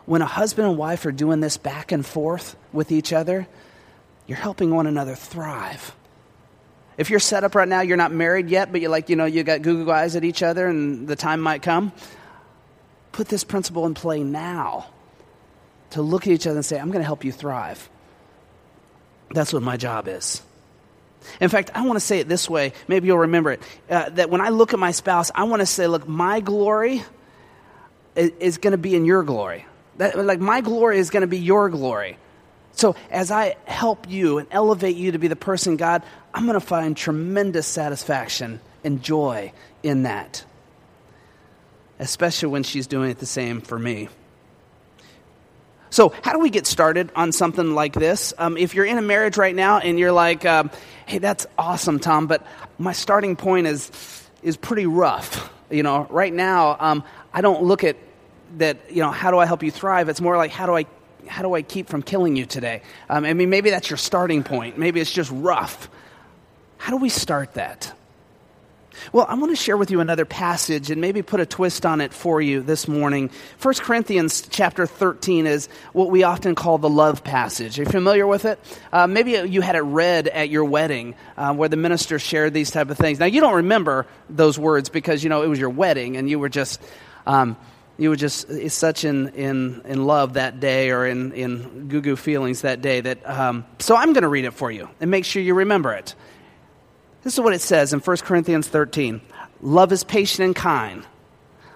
When 0.06 0.22
a 0.22 0.26
husband 0.26 0.68
and 0.68 0.78
wife 0.78 1.06
are 1.06 1.12
doing 1.12 1.40
this 1.40 1.56
back 1.56 1.92
and 1.92 2.04
forth 2.04 2.56
with 2.72 2.90
each 2.90 3.12
other, 3.12 3.46
you're 4.26 4.38
helping 4.38 4.74
one 4.74 4.86
another 4.86 5.14
thrive. 5.14 5.94
If 6.96 7.10
you're 7.10 7.20
set 7.20 7.44
up 7.44 7.54
right 7.54 7.68
now, 7.68 7.80
you're 7.80 7.96
not 7.96 8.12
married 8.12 8.48
yet, 8.48 8.70
but 8.70 8.80
you're 8.80 8.90
like, 8.90 9.08
you 9.08 9.16
know, 9.16 9.24
you 9.24 9.42
got 9.42 9.62
Google 9.62 9.92
eyes 9.92 10.14
at 10.14 10.24
each 10.24 10.42
other 10.42 10.66
and 10.66 11.08
the 11.08 11.16
time 11.16 11.40
might 11.40 11.62
come, 11.62 11.92
put 13.12 13.28
this 13.28 13.44
principle 13.44 13.86
in 13.86 13.94
play 13.94 14.22
now 14.22 14.86
to 15.90 16.02
look 16.02 16.26
at 16.26 16.32
each 16.32 16.46
other 16.46 16.56
and 16.56 16.64
say, 16.64 16.78
I'm 16.78 16.88
going 16.88 17.00
to 17.00 17.06
help 17.06 17.24
you 17.24 17.32
thrive. 17.32 17.88
That's 19.30 19.52
what 19.52 19.62
my 19.62 19.76
job 19.76 20.08
is. 20.08 20.42
In 21.40 21.48
fact, 21.48 21.70
I 21.74 21.86
want 21.86 21.96
to 21.96 22.04
say 22.04 22.18
it 22.18 22.28
this 22.28 22.50
way. 22.50 22.72
Maybe 22.88 23.06
you'll 23.06 23.18
remember 23.18 23.52
it. 23.52 23.62
Uh, 23.88 24.10
that 24.10 24.28
when 24.28 24.40
I 24.40 24.48
look 24.48 24.72
at 24.72 24.78
my 24.78 24.90
spouse, 24.90 25.30
I 25.34 25.44
want 25.44 25.60
to 25.60 25.66
say, 25.66 25.86
look, 25.86 26.08
my 26.08 26.40
glory 26.40 27.02
is, 28.16 28.32
is 28.40 28.58
going 28.58 28.72
to 28.72 28.78
be 28.78 28.94
in 28.94 29.04
your 29.04 29.22
glory. 29.22 29.64
That, 29.98 30.18
like, 30.18 30.40
my 30.40 30.60
glory 30.60 30.98
is 30.98 31.10
going 31.10 31.20
to 31.20 31.26
be 31.26 31.38
your 31.38 31.70
glory. 31.70 32.18
So, 32.82 32.96
as 33.12 33.30
I 33.30 33.54
help 33.64 34.10
you 34.10 34.38
and 34.38 34.48
elevate 34.50 34.96
you 34.96 35.12
to 35.12 35.18
be 35.18 35.28
the 35.28 35.36
person 35.36 35.76
God, 35.76 36.02
I'm 36.34 36.46
going 36.46 36.58
to 36.58 36.66
find 36.66 36.96
tremendous 36.96 37.64
satisfaction 37.64 38.58
and 38.82 39.00
joy 39.00 39.52
in 39.84 40.02
that. 40.02 40.44
Especially 42.00 42.48
when 42.48 42.64
she's 42.64 42.88
doing 42.88 43.08
it 43.08 43.20
the 43.20 43.24
same 43.24 43.60
for 43.60 43.78
me. 43.78 44.08
So, 45.90 46.12
how 46.22 46.32
do 46.32 46.40
we 46.40 46.50
get 46.50 46.66
started 46.66 47.12
on 47.14 47.30
something 47.30 47.72
like 47.72 47.92
this? 47.92 48.34
Um, 48.36 48.56
if 48.56 48.74
you're 48.74 48.84
in 48.84 48.98
a 48.98 49.02
marriage 49.02 49.36
right 49.36 49.54
now 49.54 49.78
and 49.78 49.96
you're 49.96 50.10
like, 50.10 50.44
um, 50.44 50.68
hey, 51.06 51.18
that's 51.18 51.46
awesome, 51.56 52.00
Tom, 52.00 52.26
but 52.26 52.44
my 52.78 52.94
starting 52.94 53.36
point 53.36 53.68
is, 53.68 53.92
is 54.42 54.56
pretty 54.56 54.86
rough. 54.86 55.52
You 55.70 55.84
know, 55.84 56.08
right 56.10 56.34
now, 56.34 56.76
um, 56.80 57.04
I 57.32 57.42
don't 57.42 57.62
look 57.62 57.84
at 57.84 57.94
that, 58.58 58.90
you 58.90 59.02
know, 59.02 59.12
how 59.12 59.30
do 59.30 59.38
I 59.38 59.46
help 59.46 59.62
you 59.62 59.70
thrive? 59.70 60.08
It's 60.08 60.20
more 60.20 60.36
like, 60.36 60.50
how 60.50 60.66
do 60.66 60.74
I 60.76 60.86
how 61.26 61.42
do 61.42 61.54
I 61.54 61.62
keep 61.62 61.88
from 61.88 62.02
killing 62.02 62.36
you 62.36 62.46
today? 62.46 62.82
Um, 63.08 63.24
I 63.24 63.34
mean, 63.34 63.50
maybe 63.50 63.70
that's 63.70 63.90
your 63.90 63.96
starting 63.96 64.42
point. 64.42 64.78
Maybe 64.78 65.00
it's 65.00 65.12
just 65.12 65.30
rough. 65.32 65.88
How 66.78 66.90
do 66.90 66.96
we 66.96 67.08
start 67.08 67.54
that? 67.54 67.92
Well, 69.12 69.26
I 69.28 69.34
want 69.34 69.50
to 69.50 69.56
share 69.56 69.76
with 69.76 69.90
you 69.90 70.00
another 70.00 70.24
passage 70.24 70.90
and 70.90 71.00
maybe 71.00 71.22
put 71.22 71.40
a 71.40 71.46
twist 71.46 71.86
on 71.86 72.00
it 72.00 72.12
for 72.12 72.40
you 72.40 72.60
this 72.60 72.86
morning. 72.86 73.30
1 73.60 73.74
Corinthians 73.74 74.46
chapter 74.48 74.86
13 74.86 75.46
is 75.46 75.68
what 75.92 76.10
we 76.10 76.22
often 76.22 76.54
call 76.54 76.78
the 76.78 76.88
love 76.88 77.24
passage. 77.24 77.78
Are 77.78 77.84
you 77.84 77.90
familiar 77.90 78.26
with 78.26 78.44
it? 78.44 78.58
Uh, 78.92 79.06
maybe 79.06 79.32
you 79.32 79.60
had 79.60 79.76
it 79.76 79.80
read 79.80 80.28
at 80.28 80.50
your 80.50 80.64
wedding 80.64 81.14
uh, 81.36 81.54
where 81.54 81.68
the 81.68 81.76
minister 81.76 82.18
shared 82.18 82.52
these 82.52 82.70
type 82.70 82.90
of 82.90 82.98
things. 82.98 83.18
Now, 83.18 83.26
you 83.26 83.40
don't 83.40 83.56
remember 83.56 84.06
those 84.28 84.58
words 84.58 84.88
because, 84.88 85.24
you 85.24 85.30
know, 85.30 85.42
it 85.42 85.48
was 85.48 85.58
your 85.58 85.70
wedding 85.70 86.16
and 86.16 86.28
you 86.28 86.38
were 86.38 86.50
just... 86.50 86.80
Um, 87.26 87.56
you 87.98 88.08
were 88.08 88.16
just 88.16 88.70
such 88.70 89.04
in, 89.04 89.28
in, 89.28 89.82
in 89.84 90.06
love 90.06 90.34
that 90.34 90.60
day 90.60 90.90
or 90.90 91.06
in, 91.06 91.32
in 91.32 91.88
goo 91.88 92.00
goo 92.00 92.16
feelings 92.16 92.62
that 92.62 92.80
day 92.82 93.00
that 93.00 93.28
um, 93.28 93.64
so 93.78 93.94
i'm 93.96 94.12
going 94.12 94.22
to 94.22 94.28
read 94.28 94.44
it 94.44 94.52
for 94.52 94.70
you 94.70 94.88
and 95.00 95.10
make 95.10 95.24
sure 95.24 95.42
you 95.42 95.54
remember 95.54 95.92
it 95.92 96.14
this 97.22 97.34
is 97.34 97.40
what 97.40 97.52
it 97.52 97.60
says 97.60 97.92
in 97.92 98.00
1 98.00 98.16
Corinthians 98.18 98.68
13 98.68 99.20
Love 99.60 99.92
is 99.92 100.02
patient 100.02 100.44
and 100.44 100.56
kind. 100.56 101.06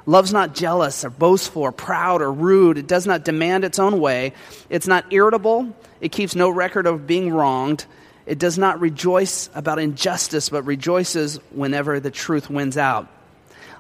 Love's 0.06 0.32
not 0.32 0.54
jealous 0.54 1.04
or 1.04 1.10
boastful 1.10 1.62
or 1.62 1.72
proud 1.72 2.20
or 2.20 2.32
rude. 2.32 2.78
It 2.78 2.88
does 2.88 3.06
not 3.06 3.24
demand 3.24 3.64
its 3.64 3.78
own 3.78 4.00
way. 4.00 4.32
It's 4.68 4.88
not 4.88 5.12
irritable. 5.12 5.74
It 6.00 6.10
keeps 6.10 6.34
no 6.34 6.50
record 6.50 6.86
of 6.86 7.06
being 7.06 7.32
wronged. 7.32 7.86
It 8.24 8.38
does 8.38 8.58
not 8.58 8.80
rejoice 8.80 9.48
about 9.54 9.78
injustice, 9.78 10.48
but 10.48 10.62
rejoices 10.64 11.36
whenever 11.50 12.00
the 12.00 12.10
truth 12.10 12.50
wins 12.50 12.76
out. 12.76 13.08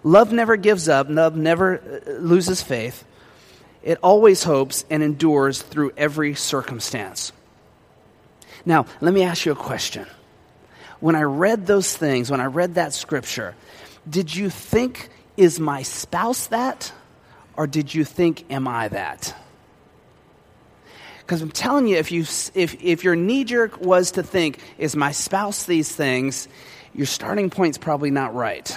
Love 0.06 0.32
never 0.32 0.54
gives 0.54 0.88
up. 0.88 1.08
Love 1.10 1.34
never 1.34 1.80
uh, 1.80 2.10
loses 2.20 2.62
faith. 2.62 3.04
It 3.82 3.98
always 4.04 4.44
hopes 4.44 4.84
and 4.88 5.02
endures 5.02 5.60
through 5.60 5.94
every 5.96 6.36
circumstance. 6.36 7.32
Now, 8.64 8.86
let 9.00 9.12
me 9.12 9.24
ask 9.24 9.44
you 9.44 9.50
a 9.50 9.56
question 9.56 10.06
when 11.00 11.16
I 11.16 11.22
read 11.22 11.66
those 11.66 11.96
things, 11.96 12.30
when 12.30 12.40
I 12.40 12.44
read 12.44 12.76
that 12.76 12.94
scripture, 12.94 13.56
did 14.08 14.34
you 14.34 14.48
think, 14.48 15.08
is 15.36 15.58
my 15.58 15.82
spouse 15.82 16.46
that? 16.46 16.92
Or 17.56 17.66
did 17.66 17.92
you 17.92 18.04
think, 18.04 18.48
am 18.48 18.68
I 18.68 18.86
that? 18.86 19.34
Because 21.18 21.42
I'm 21.42 21.50
telling 21.50 21.88
you, 21.88 21.96
if, 21.96 22.12
you, 22.12 22.20
if, 22.54 22.80
if 22.80 23.02
your 23.02 23.16
knee 23.16 23.42
jerk 23.42 23.80
was 23.80 24.12
to 24.12 24.22
think, 24.22 24.60
is 24.78 24.94
my 24.94 25.10
spouse 25.10 25.64
these 25.64 25.90
things, 25.90 26.46
your 26.94 27.06
starting 27.06 27.50
point's 27.50 27.76
probably 27.76 28.12
not 28.12 28.36
right. 28.36 28.76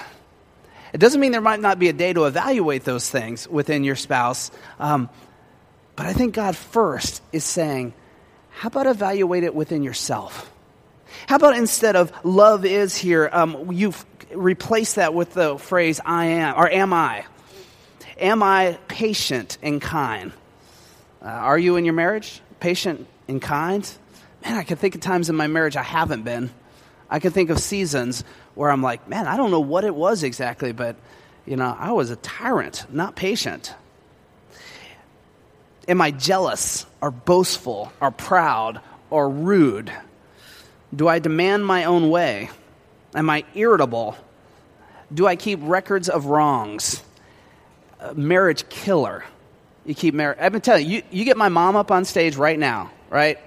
It 0.94 0.98
doesn't 0.98 1.20
mean 1.20 1.32
there 1.32 1.42
might 1.42 1.60
not 1.60 1.80
be 1.80 1.90
a 1.90 1.94
day 1.94 2.14
to 2.14 2.26
evaluate 2.26 2.84
those 2.84 3.10
things 3.10 3.48
within 3.48 3.84
your 3.84 3.96
spouse, 3.96 4.52
um, 4.80 5.10
but 5.96 6.06
I 6.06 6.14
think 6.14 6.34
God 6.34 6.56
first 6.56 7.22
is 7.32 7.44
saying, 7.44 7.94
how 8.50 8.68
about 8.68 8.88
evaluate 8.88 9.44
it 9.44 9.54
within 9.54 9.84
yourself? 9.84 10.52
How 11.28 11.36
about 11.36 11.58
instead 11.58 11.96
of 11.96 12.12
love 12.24 12.66
is 12.66 12.96
here, 12.96 13.30
um, 13.32 13.72
you 13.72 13.94
replace 14.34 14.94
that 14.94 15.14
with 15.14 15.34
the 15.34 15.58
phrase 15.58 16.00
I 16.04 16.26
am, 16.26 16.56
or 16.58 16.70
am 16.70 16.94
I? 16.94 17.26
Am 18.18 18.44
I 18.44 18.78
patient 18.88 19.58
and 19.62 19.82
kind? 19.82 20.32
Uh, 21.22 21.28
are 21.28 21.58
you 21.58 21.76
in 21.76 21.86
your 21.86 21.94
marriage 21.94 22.42
patient 22.60 23.08
and 23.28 23.42
kind? 23.42 23.90
Man, 24.44 24.56
I 24.56 24.64
can 24.64 24.78
think 24.78 24.96
of 24.96 25.02
times 25.02 25.30
in 25.30 25.36
my 25.36 25.48
marriage 25.48 25.76
I 25.76 25.84
haven't 25.84 26.24
been. 26.24 26.50
I 27.10 27.20
can 27.20 27.32
think 27.32 27.50
of 27.50 27.60
seasons 27.60 28.24
where 28.56 28.70
I'm 28.72 28.82
like, 28.82 29.08
man, 29.08 29.28
I 29.28 29.38
don't 29.38 29.52
know 29.52 29.60
what 29.60 29.84
it 29.84 29.96
was 29.96 30.24
exactly, 30.24 30.72
but, 30.72 30.96
you 31.46 31.56
know, 31.56 31.76
I 31.78 31.92
was 31.92 32.10
a 32.10 32.16
tyrant, 32.18 32.86
not 32.92 33.16
patient. 33.16 33.74
Am 35.88 36.02
I 36.02 36.12
jealous 36.12 36.86
or 37.02 37.12
boastful 37.12 37.92
or 38.00 38.12
proud 38.12 38.82
or 39.10 39.30
rude? 39.30 39.92
Do 40.96 41.08
I 41.08 41.20
demand 41.20 41.66
my 41.66 41.86
own 41.86 42.10
way? 42.10 42.50
Am 43.16 43.30
I 43.30 43.44
irritable? 43.56 44.16
Do 45.14 45.26
I 45.26 45.36
keep 45.36 45.60
records 45.62 46.10
of 46.10 46.26
wrongs? 46.26 47.02
A 48.00 48.14
marriage 48.14 48.70
killer. 48.70 49.24
You 49.86 49.96
keep 49.96 50.14
marriage. 50.14 50.38
I've 50.40 50.52
been 50.52 50.62
telling 50.62 50.86
you, 50.86 50.98
you, 50.98 51.04
you 51.12 51.26
get 51.26 51.38
my 51.38 51.50
mom 51.50 51.76
up 51.76 51.92
on 51.92 52.06
stage 52.06 52.36
right 52.36 52.60
now, 52.60 52.92
right? 53.10 53.40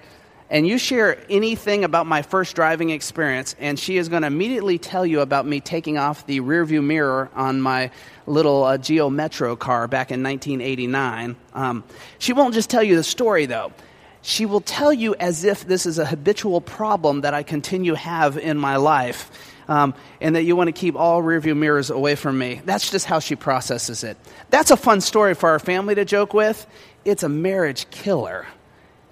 And 0.53 0.67
you 0.67 0.77
share 0.77 1.19
anything 1.31 1.83
about 1.83 2.07
my 2.07 2.21
first 2.21 2.55
driving 2.55 2.91
experience, 2.91 3.57
and 3.59 3.79
she 3.79 3.97
is 3.97 4.11
going 4.11 4.21
to 4.21 4.27
immediately 4.27 4.77
tell 4.77 5.07
you 5.07 5.21
about 5.21 5.47
me 5.47 5.61
taking 5.61 5.97
off 5.97 6.27
the 6.27 6.41
rearview 6.41 6.85
mirror 6.85 7.31
on 7.35 7.63
my 7.63 7.91
little 8.27 8.63
uh, 8.63 8.77
Geo 8.77 9.09
Metro 9.09 9.57
car 9.57 9.89
back 9.89 10.11
in 10.11 10.23
1989. 10.23 11.37
Um, 11.55 11.85
she 12.19 12.35
won't 12.35 12.53
just 12.53 12.69
tell 12.69 12.83
you 12.83 12.97
the 12.97 13.03
story, 13.03 13.47
though 13.47 13.73
she 14.21 14.45
will 14.45 14.61
tell 14.61 14.93
you 14.93 15.17
as 15.17 15.43
if 15.43 15.67
this 15.67 15.87
is 15.87 15.99
a 15.99 16.05
habitual 16.05 16.61
problem 16.61 17.23
that 17.23 17.33
I 17.33 17.43
continue 17.43 17.95
have 17.95 18.37
in 18.37 18.57
my 18.57 18.77
life. 18.77 19.31
Um, 19.69 19.95
and 20.21 20.37
that 20.37 20.43
you 20.43 20.55
want 20.55 20.69
to 20.69 20.73
keep 20.73 20.97
all 20.97 21.23
rearview 21.23 21.57
mirrors 21.57 21.89
away 21.89 22.15
from 22.17 22.37
me. 22.37 22.61
That's 22.65 22.91
just 22.91 23.07
how 23.07 23.21
she 23.21 23.37
processes 23.37 24.03
it. 24.03 24.19
That's 24.51 24.71
a 24.73 24.77
fun 24.77 25.01
story 25.01 25.35
for 25.35 25.49
our 25.51 25.61
family 25.61 25.95
to 25.95 26.05
joke 26.05 26.35
with. 26.35 26.67
It's 27.05 27.23
a 27.23 27.29
marriage 27.29 27.89
killer 27.91 28.47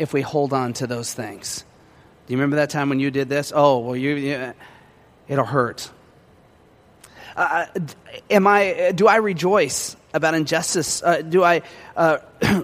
if 0.01 0.15
we 0.15 0.23
hold 0.23 0.55
on 0.55 0.73
to 0.73 0.87
those 0.87 1.13
things. 1.13 1.63
Do 2.27 2.33
you 2.33 2.39
remember 2.39 2.57
that 2.57 2.71
time 2.71 2.89
when 2.89 3.01
you 3.01 3.11
did 3.11 3.29
this? 3.29 3.53
Oh, 3.55 3.81
well, 3.81 3.95
you, 3.95 4.15
you 4.15 4.55
it'll 5.29 5.45
hurt. 5.45 5.91
Uh, 7.37 7.67
am 8.31 8.47
I? 8.47 8.93
Do 8.95 9.07
I 9.07 9.17
rejoice 9.17 9.97
about 10.15 10.33
injustice? 10.33 11.03
Uh, 11.03 11.21
do 11.21 11.45
I? 11.45 11.61
Uh, 11.95 12.19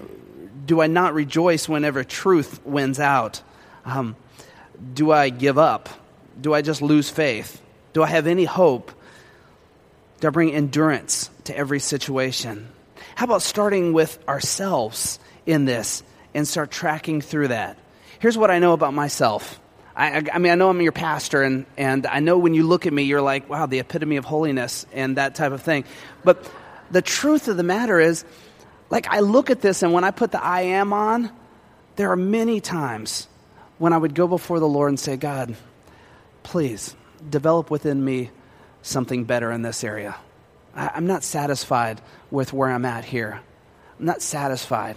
do 0.65 0.81
I 0.81 0.87
not 0.87 1.13
rejoice 1.13 1.69
whenever 1.69 2.03
truth 2.03 2.59
wins 2.65 2.99
out? 2.99 3.43
Um, 3.85 4.15
do 4.95 5.11
I 5.11 5.29
give 5.29 5.59
up? 5.59 5.89
Do 6.41 6.55
I 6.55 6.63
just 6.63 6.81
lose 6.81 7.09
faith? 7.09 7.61
Do 7.93 8.01
I 8.01 8.07
have 8.07 8.25
any 8.25 8.45
hope? 8.45 8.91
Do 10.21 10.27
I 10.27 10.31
bring 10.31 10.55
endurance 10.55 11.29
to 11.43 11.55
every 11.55 11.79
situation? 11.79 12.67
How 13.13 13.25
about 13.25 13.43
starting 13.43 13.93
with 13.93 14.17
ourselves 14.27 15.19
in 15.45 15.65
this 15.65 16.03
and 16.37 16.47
start 16.47 16.69
tracking 16.69 17.19
through 17.19 17.47
that? 17.49 17.77
Here's 18.19 18.37
what 18.37 18.51
I 18.51 18.59
know 18.59 18.73
about 18.73 18.93
myself. 18.93 19.59
I, 19.95 20.23
I, 20.31 20.37
mean, 20.37 20.51
I 20.51 20.55
know 20.55 20.69
I'm 20.69 20.79
your 20.79 20.91
pastor, 20.91 21.41
and, 21.41 21.65
and 21.75 22.05
I 22.05 22.19
know 22.19 22.37
when 22.37 22.53
you 22.53 22.61
look 22.61 22.85
at 22.85 22.93
me, 22.93 23.03
you're 23.03 23.21
like, 23.21 23.49
wow, 23.49 23.65
the 23.65 23.79
epitome 23.79 24.17
of 24.17 24.25
holiness 24.25 24.85
and 24.93 25.17
that 25.17 25.33
type 25.33 25.51
of 25.51 25.63
thing. 25.63 25.85
But 26.23 26.47
the 26.91 27.01
truth 27.01 27.47
of 27.47 27.57
the 27.57 27.63
matter 27.63 27.99
is, 27.99 28.23
like, 28.91 29.07
I 29.07 29.21
look 29.21 29.49
at 29.49 29.61
this, 29.61 29.81
and 29.81 29.93
when 29.93 30.03
I 30.03 30.11
put 30.11 30.31
the 30.31 30.43
I 30.43 30.61
am 30.61 30.93
on, 30.93 31.31
there 31.95 32.11
are 32.11 32.15
many 32.15 32.61
times 32.61 33.27
when 33.79 33.91
I 33.91 33.97
would 33.97 34.13
go 34.13 34.27
before 34.27 34.59
the 34.59 34.67
Lord 34.67 34.89
and 34.89 34.99
say, 34.99 35.17
God, 35.17 35.55
please 36.43 36.95
develop 37.27 37.71
within 37.71 38.05
me 38.05 38.29
something 38.83 39.23
better 39.23 39.51
in 39.51 39.63
this 39.63 39.83
area. 39.83 40.15
I, 40.75 40.91
I'm 40.93 41.07
not 41.07 41.23
satisfied 41.23 41.99
with 42.29 42.53
where 42.53 42.69
I'm 42.69 42.85
at 42.85 43.05
here. 43.05 43.41
I'm 43.99 44.05
not 44.05 44.21
satisfied. 44.21 44.95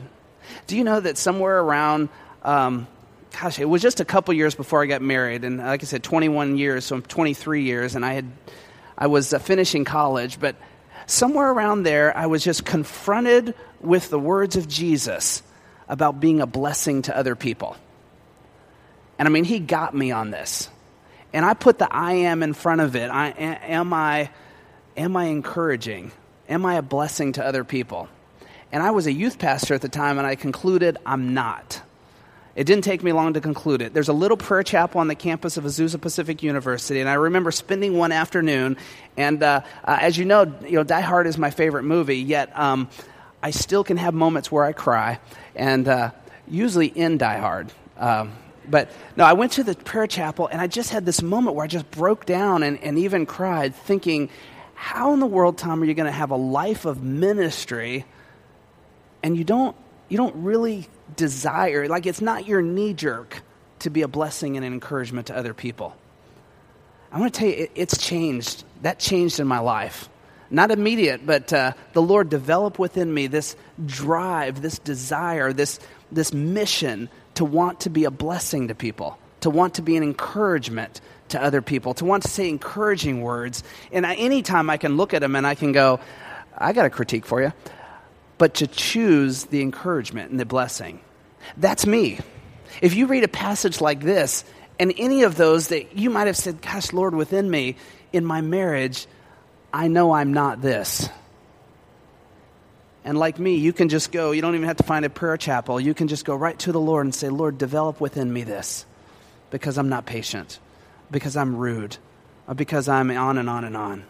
Do 0.66 0.76
you 0.76 0.84
know 0.84 1.00
that 1.00 1.18
somewhere 1.18 1.60
around, 1.60 2.08
um, 2.42 2.86
gosh, 3.40 3.58
it 3.58 3.64
was 3.64 3.82
just 3.82 4.00
a 4.00 4.04
couple 4.04 4.34
years 4.34 4.54
before 4.54 4.82
I 4.82 4.86
got 4.86 5.02
married, 5.02 5.44
and 5.44 5.58
like 5.58 5.82
I 5.82 5.86
said, 5.86 6.02
21 6.02 6.56
years, 6.56 6.84
so 6.84 6.96
I'm 6.96 7.02
23 7.02 7.62
years, 7.62 7.94
and 7.94 8.04
I 8.04 8.14
had, 8.14 8.30
I 8.96 9.06
was 9.06 9.32
uh, 9.32 9.38
finishing 9.38 9.84
college, 9.84 10.40
but 10.40 10.56
somewhere 11.06 11.50
around 11.50 11.82
there, 11.82 12.16
I 12.16 12.26
was 12.26 12.44
just 12.44 12.64
confronted 12.64 13.54
with 13.80 14.10
the 14.10 14.18
words 14.18 14.56
of 14.56 14.68
Jesus 14.68 15.42
about 15.88 16.20
being 16.20 16.40
a 16.40 16.46
blessing 16.46 17.02
to 17.02 17.16
other 17.16 17.34
people. 17.34 17.76
And 19.18 19.28
I 19.28 19.30
mean, 19.30 19.44
he 19.44 19.58
got 19.58 19.94
me 19.94 20.12
on 20.12 20.30
this. 20.30 20.70
And 21.32 21.44
I 21.44 21.54
put 21.54 21.78
the 21.78 21.92
I 21.92 22.12
am 22.12 22.42
in 22.42 22.54
front 22.54 22.80
of 22.80 22.96
it. 22.96 23.10
I, 23.10 23.28
am, 23.28 23.92
I, 23.92 24.30
am 24.96 25.16
I 25.16 25.24
encouraging? 25.26 26.12
Am 26.48 26.64
I 26.64 26.76
a 26.76 26.82
blessing 26.82 27.32
to 27.32 27.44
other 27.44 27.62
people? 27.62 28.08
And 28.72 28.82
I 28.82 28.92
was 28.92 29.06
a 29.06 29.12
youth 29.12 29.38
pastor 29.38 29.74
at 29.74 29.80
the 29.80 29.88
time, 29.88 30.18
and 30.18 30.26
I 30.26 30.36
concluded 30.36 30.98
I'm 31.04 31.34
not. 31.34 31.82
It 32.54 32.64
didn't 32.64 32.84
take 32.84 33.02
me 33.02 33.12
long 33.12 33.34
to 33.34 33.40
conclude 33.40 33.80
it. 33.80 33.94
There's 33.94 34.08
a 34.08 34.12
little 34.12 34.36
prayer 34.36 34.62
chapel 34.62 35.00
on 35.00 35.08
the 35.08 35.14
campus 35.14 35.56
of 35.56 35.64
Azusa 35.64 36.00
Pacific 36.00 36.42
University, 36.42 37.00
and 37.00 37.08
I 37.08 37.14
remember 37.14 37.50
spending 37.52 37.96
one 37.96 38.12
afternoon. 38.12 38.76
And 39.16 39.42
uh, 39.42 39.62
uh, 39.84 39.98
as 40.00 40.18
you 40.18 40.24
know, 40.24 40.52
you 40.62 40.72
know, 40.72 40.82
Die 40.82 41.00
Hard 41.00 41.26
is 41.26 41.38
my 41.38 41.50
favorite 41.50 41.84
movie. 41.84 42.18
Yet 42.18 42.56
um, 42.58 42.88
I 43.42 43.50
still 43.50 43.84
can 43.84 43.96
have 43.96 44.14
moments 44.14 44.50
where 44.50 44.64
I 44.64 44.72
cry, 44.72 45.20
and 45.54 45.86
uh, 45.88 46.10
usually 46.48 46.88
in 46.88 47.18
Die 47.18 47.38
Hard. 47.38 47.72
Um, 47.96 48.32
but 48.68 48.90
no, 49.16 49.24
I 49.24 49.32
went 49.32 49.52
to 49.52 49.64
the 49.64 49.74
prayer 49.74 50.06
chapel, 50.06 50.46
and 50.46 50.60
I 50.60 50.66
just 50.66 50.90
had 50.90 51.06
this 51.06 51.22
moment 51.22 51.56
where 51.56 51.64
I 51.64 51.68
just 51.68 51.90
broke 51.90 52.26
down 52.26 52.62
and, 52.62 52.78
and 52.82 52.98
even 52.98 53.26
cried, 53.26 53.74
thinking, 53.74 54.28
"How 54.74 55.12
in 55.12 55.20
the 55.20 55.26
world, 55.26 55.56
Tom, 55.56 55.82
are 55.82 55.86
you 55.86 55.94
going 55.94 56.06
to 56.06 56.12
have 56.12 56.30
a 56.30 56.36
life 56.36 56.84
of 56.84 57.02
ministry?" 57.02 58.04
And 59.22 59.36
you 59.36 59.44
don't 59.44 59.76
you 60.08 60.16
don't 60.16 60.34
really 60.36 60.88
desire 61.16 61.88
like 61.88 62.06
it's 62.06 62.20
not 62.20 62.46
your 62.46 62.62
knee 62.62 62.94
jerk 62.94 63.42
to 63.80 63.90
be 63.90 64.02
a 64.02 64.08
blessing 64.08 64.56
and 64.56 64.66
an 64.66 64.72
encouragement 64.72 65.28
to 65.28 65.36
other 65.36 65.54
people. 65.54 65.96
I 67.12 67.18
want 67.18 67.34
to 67.34 67.38
tell 67.40 67.48
you 67.48 67.54
it, 67.64 67.70
it's 67.74 67.96
changed 67.98 68.64
that 68.82 68.98
changed 68.98 69.40
in 69.40 69.46
my 69.46 69.58
life. 69.58 70.08
Not 70.50 70.70
immediate 70.70 71.24
but 71.24 71.52
uh, 71.52 71.72
the 71.92 72.02
lord 72.02 72.28
developed 72.28 72.78
within 72.78 73.12
me 73.12 73.28
this 73.28 73.54
drive 73.86 74.60
this 74.62 74.80
desire 74.80 75.52
this 75.52 75.78
this 76.10 76.34
mission 76.34 77.08
to 77.34 77.44
want 77.44 77.80
to 77.80 77.90
be 77.90 78.04
a 78.04 78.10
blessing 78.10 78.66
to 78.68 78.74
people 78.74 79.16
to 79.42 79.50
want 79.50 79.74
to 79.74 79.82
be 79.82 79.96
an 79.96 80.02
encouragement 80.02 81.00
to 81.28 81.40
other 81.40 81.62
people 81.62 81.94
to 81.94 82.04
want 82.04 82.24
to 82.24 82.28
say 82.28 82.48
encouraging 82.48 83.22
words. 83.22 83.62
And 83.92 84.04
I, 84.04 84.14
anytime 84.14 84.68
i 84.70 84.76
can 84.76 84.96
look 84.96 85.14
at 85.14 85.20
them 85.20 85.36
and 85.36 85.46
i 85.46 85.54
can 85.54 85.70
go 85.70 86.00
i 86.58 86.72
got 86.72 86.84
a 86.84 86.90
critique 86.90 87.26
for 87.26 87.40
you 87.40 87.52
but 88.40 88.54
to 88.54 88.66
choose 88.66 89.44
the 89.44 89.60
encouragement 89.60 90.30
and 90.30 90.40
the 90.40 90.46
blessing. 90.46 90.98
That's 91.58 91.86
me. 91.86 92.18
If 92.80 92.94
you 92.94 93.06
read 93.06 93.22
a 93.22 93.28
passage 93.28 93.82
like 93.82 94.00
this, 94.00 94.44
and 94.78 94.94
any 94.96 95.24
of 95.24 95.36
those 95.36 95.68
that 95.68 95.94
you 95.94 96.08
might 96.08 96.26
have 96.26 96.38
said, 96.38 96.62
Gosh, 96.62 96.94
Lord, 96.94 97.14
within 97.14 97.50
me, 97.50 97.76
in 98.14 98.24
my 98.24 98.40
marriage, 98.40 99.06
I 99.74 99.88
know 99.88 100.12
I'm 100.12 100.32
not 100.32 100.62
this. 100.62 101.10
And 103.04 103.18
like 103.18 103.38
me, 103.38 103.56
you 103.56 103.74
can 103.74 103.90
just 103.90 104.10
go, 104.10 104.30
you 104.30 104.40
don't 104.40 104.54
even 104.54 104.68
have 104.68 104.78
to 104.78 104.84
find 104.84 105.04
a 105.04 105.10
prayer 105.10 105.36
chapel. 105.36 105.78
You 105.78 105.92
can 105.92 106.08
just 106.08 106.24
go 106.24 106.34
right 106.34 106.58
to 106.60 106.72
the 106.72 106.80
Lord 106.80 107.04
and 107.04 107.14
say, 107.14 107.28
Lord, 107.28 107.58
develop 107.58 108.00
within 108.00 108.32
me 108.32 108.42
this 108.42 108.86
because 109.50 109.76
I'm 109.76 109.90
not 109.90 110.06
patient, 110.06 110.58
because 111.10 111.36
I'm 111.36 111.56
rude, 111.56 111.98
because 112.56 112.88
I'm 112.88 113.10
on 113.10 113.36
and 113.36 113.50
on 113.50 113.64
and 113.64 113.76
on. 113.76 114.04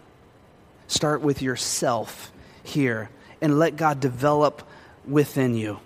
Start 0.86 1.20
with 1.20 1.42
yourself 1.42 2.30
here 2.62 3.10
and 3.40 3.58
let 3.58 3.76
God 3.76 4.00
develop 4.00 4.62
within 5.06 5.54
you. 5.54 5.80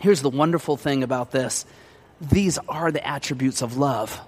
Here's 0.00 0.22
the 0.22 0.30
wonderful 0.30 0.76
thing 0.76 1.02
about 1.02 1.30
this 1.30 1.66
these 2.20 2.58
are 2.68 2.90
the 2.90 3.06
attributes 3.06 3.62
of 3.62 3.76
love. 3.76 4.20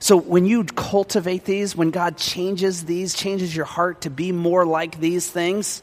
So 0.00 0.16
when 0.16 0.46
you 0.46 0.64
cultivate 0.64 1.44
these, 1.44 1.76
when 1.76 1.92
God 1.92 2.16
changes 2.16 2.84
these, 2.84 3.14
changes 3.14 3.54
your 3.54 3.66
heart 3.66 4.00
to 4.00 4.10
be 4.10 4.32
more 4.32 4.66
like 4.66 4.98
these 4.98 5.30
things, 5.30 5.80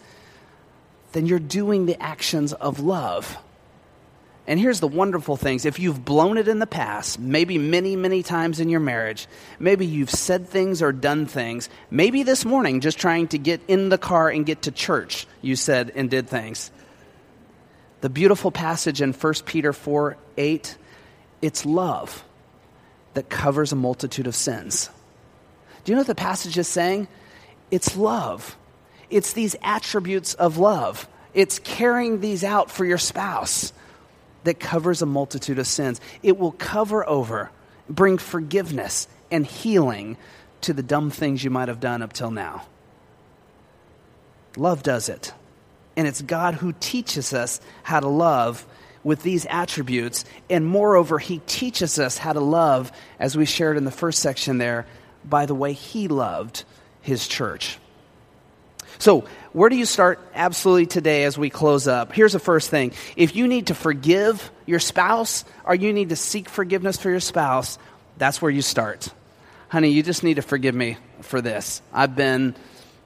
then 1.13 1.25
you're 1.25 1.39
doing 1.39 1.85
the 1.85 2.01
actions 2.01 2.51
of 2.51 2.81
love. 2.81 3.37
And 4.49 4.59
here's 4.59 4.79
the 4.79 4.87
wonderful 4.87 5.37
things. 5.37 5.63
If 5.63 5.77
you've 5.77 6.03
blown 6.03 6.39
it 6.39 6.47
in 6.47 6.57
the 6.57 6.65
past, 6.65 7.19
maybe 7.19 7.59
many, 7.59 7.95
many 7.95 8.23
times 8.23 8.59
in 8.59 8.67
your 8.67 8.79
marriage, 8.79 9.27
maybe 9.59 9.85
you've 9.85 10.09
said 10.09 10.49
things 10.49 10.81
or 10.81 10.91
done 10.91 11.27
things, 11.27 11.69
maybe 11.91 12.23
this 12.23 12.45
morning 12.45 12.81
just 12.81 12.97
trying 12.97 13.27
to 13.27 13.37
get 13.37 13.61
in 13.67 13.89
the 13.89 13.99
car 13.99 14.27
and 14.27 14.47
get 14.47 14.63
to 14.63 14.71
church, 14.71 15.27
you 15.43 15.55
said 15.55 15.91
and 15.93 16.09
did 16.09 16.27
things. 16.27 16.71
The 18.01 18.09
beautiful 18.09 18.49
passage 18.49 19.03
in 19.03 19.13
1 19.13 19.33
Peter 19.45 19.71
4 19.71 20.17
8, 20.35 20.77
it's 21.43 21.63
love 21.63 22.23
that 23.13 23.29
covers 23.29 23.71
a 23.71 23.75
multitude 23.75 24.25
of 24.25 24.35
sins. 24.35 24.89
Do 25.83 25.91
you 25.91 25.95
know 25.95 25.99
what 25.99 26.07
the 26.07 26.15
passage 26.15 26.57
is 26.57 26.67
saying? 26.67 27.07
It's 27.69 27.95
love. 27.95 28.57
It's 29.11 29.33
these 29.33 29.55
attributes 29.61 30.33
of 30.33 30.57
love. 30.57 31.07
It's 31.35 31.59
carrying 31.59 32.19
these 32.19 32.43
out 32.43 32.71
for 32.71 32.83
your 32.83 32.97
spouse 32.97 33.73
that 34.49 34.59
covers 34.59 35.03
a 35.03 35.05
multitude 35.05 35.59
of 35.59 35.67
sins. 35.67 36.01
It 36.23 36.39
will 36.39 36.53
cover 36.53 37.07
over, 37.07 37.51
bring 37.87 38.17
forgiveness 38.17 39.07
and 39.29 39.45
healing 39.45 40.17
to 40.61 40.73
the 40.73 40.81
dumb 40.81 41.11
things 41.11 41.43
you 41.43 41.51
might 41.51 41.67
have 41.67 41.79
done 41.79 42.01
up 42.01 42.13
till 42.13 42.31
now. 42.31 42.63
Love 44.57 44.81
does 44.81 45.07
it. 45.07 45.33
And 45.95 46.07
it's 46.07 46.23
God 46.23 46.55
who 46.55 46.73
teaches 46.79 47.31
us 47.31 47.61
how 47.83 47.99
to 47.99 48.07
love 48.07 48.65
with 49.03 49.21
these 49.21 49.45
attributes. 49.45 50.25
And 50.49 50.65
moreover, 50.65 51.19
He 51.19 51.41
teaches 51.45 51.99
us 51.99 52.17
how 52.17 52.33
to 52.33 52.39
love, 52.39 52.91
as 53.19 53.37
we 53.37 53.45
shared 53.45 53.77
in 53.77 53.85
the 53.85 53.91
first 53.91 54.17
section 54.17 54.57
there, 54.57 54.87
by 55.23 55.45
the 55.45 55.53
way 55.53 55.73
He 55.73 56.07
loved 56.07 56.63
His 57.01 57.27
church. 57.27 57.77
So, 58.99 59.23
where 59.53 59.69
do 59.69 59.77
you 59.77 59.85
start 59.85 60.19
absolutely 60.35 60.85
today 60.85 61.23
as 61.23 61.37
we 61.37 61.49
close 61.49 61.87
up? 61.87 62.11
Here's 62.11 62.33
the 62.33 62.39
first 62.39 62.69
thing. 62.69 62.91
If 63.15 63.33
you 63.33 63.47
need 63.47 63.67
to 63.67 63.75
forgive 63.75 64.51
your 64.65 64.79
spouse 64.79 65.45
or 65.63 65.73
you 65.73 65.93
need 65.93 66.09
to 66.09 66.17
seek 66.17 66.49
forgiveness 66.49 66.97
for 66.97 67.09
your 67.09 67.21
spouse, 67.21 67.79
that's 68.17 68.41
where 68.41 68.51
you 68.51 68.61
start. 68.61 69.07
Honey, 69.69 69.91
you 69.91 70.03
just 70.03 70.21
need 70.21 70.33
to 70.33 70.41
forgive 70.41 70.75
me 70.75 70.97
for 71.21 71.39
this. 71.39 71.81
I've 71.93 72.15
been 72.15 72.55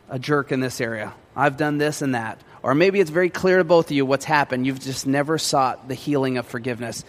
a 0.09 0.17
jerk 0.17 0.51
in 0.51 0.61
this 0.61 0.81
area. 0.81 1.13
I've 1.35 1.57
done 1.57 1.77
this 1.77 2.01
and 2.01 2.15
that. 2.15 2.41
Or 2.63 2.73
maybe 2.73 2.99
it's 2.99 3.11
very 3.11 3.29
clear 3.29 3.57
to 3.57 3.63
both 3.63 3.87
of 3.87 3.91
you 3.91 4.03
what's 4.03 4.25
happened. 4.25 4.65
You've 4.65 4.79
just 4.79 5.05
never 5.05 5.37
sought 5.37 5.87
the 5.87 5.95
healing 5.95 6.37
of 6.37 6.47
forgiveness. 6.47 7.05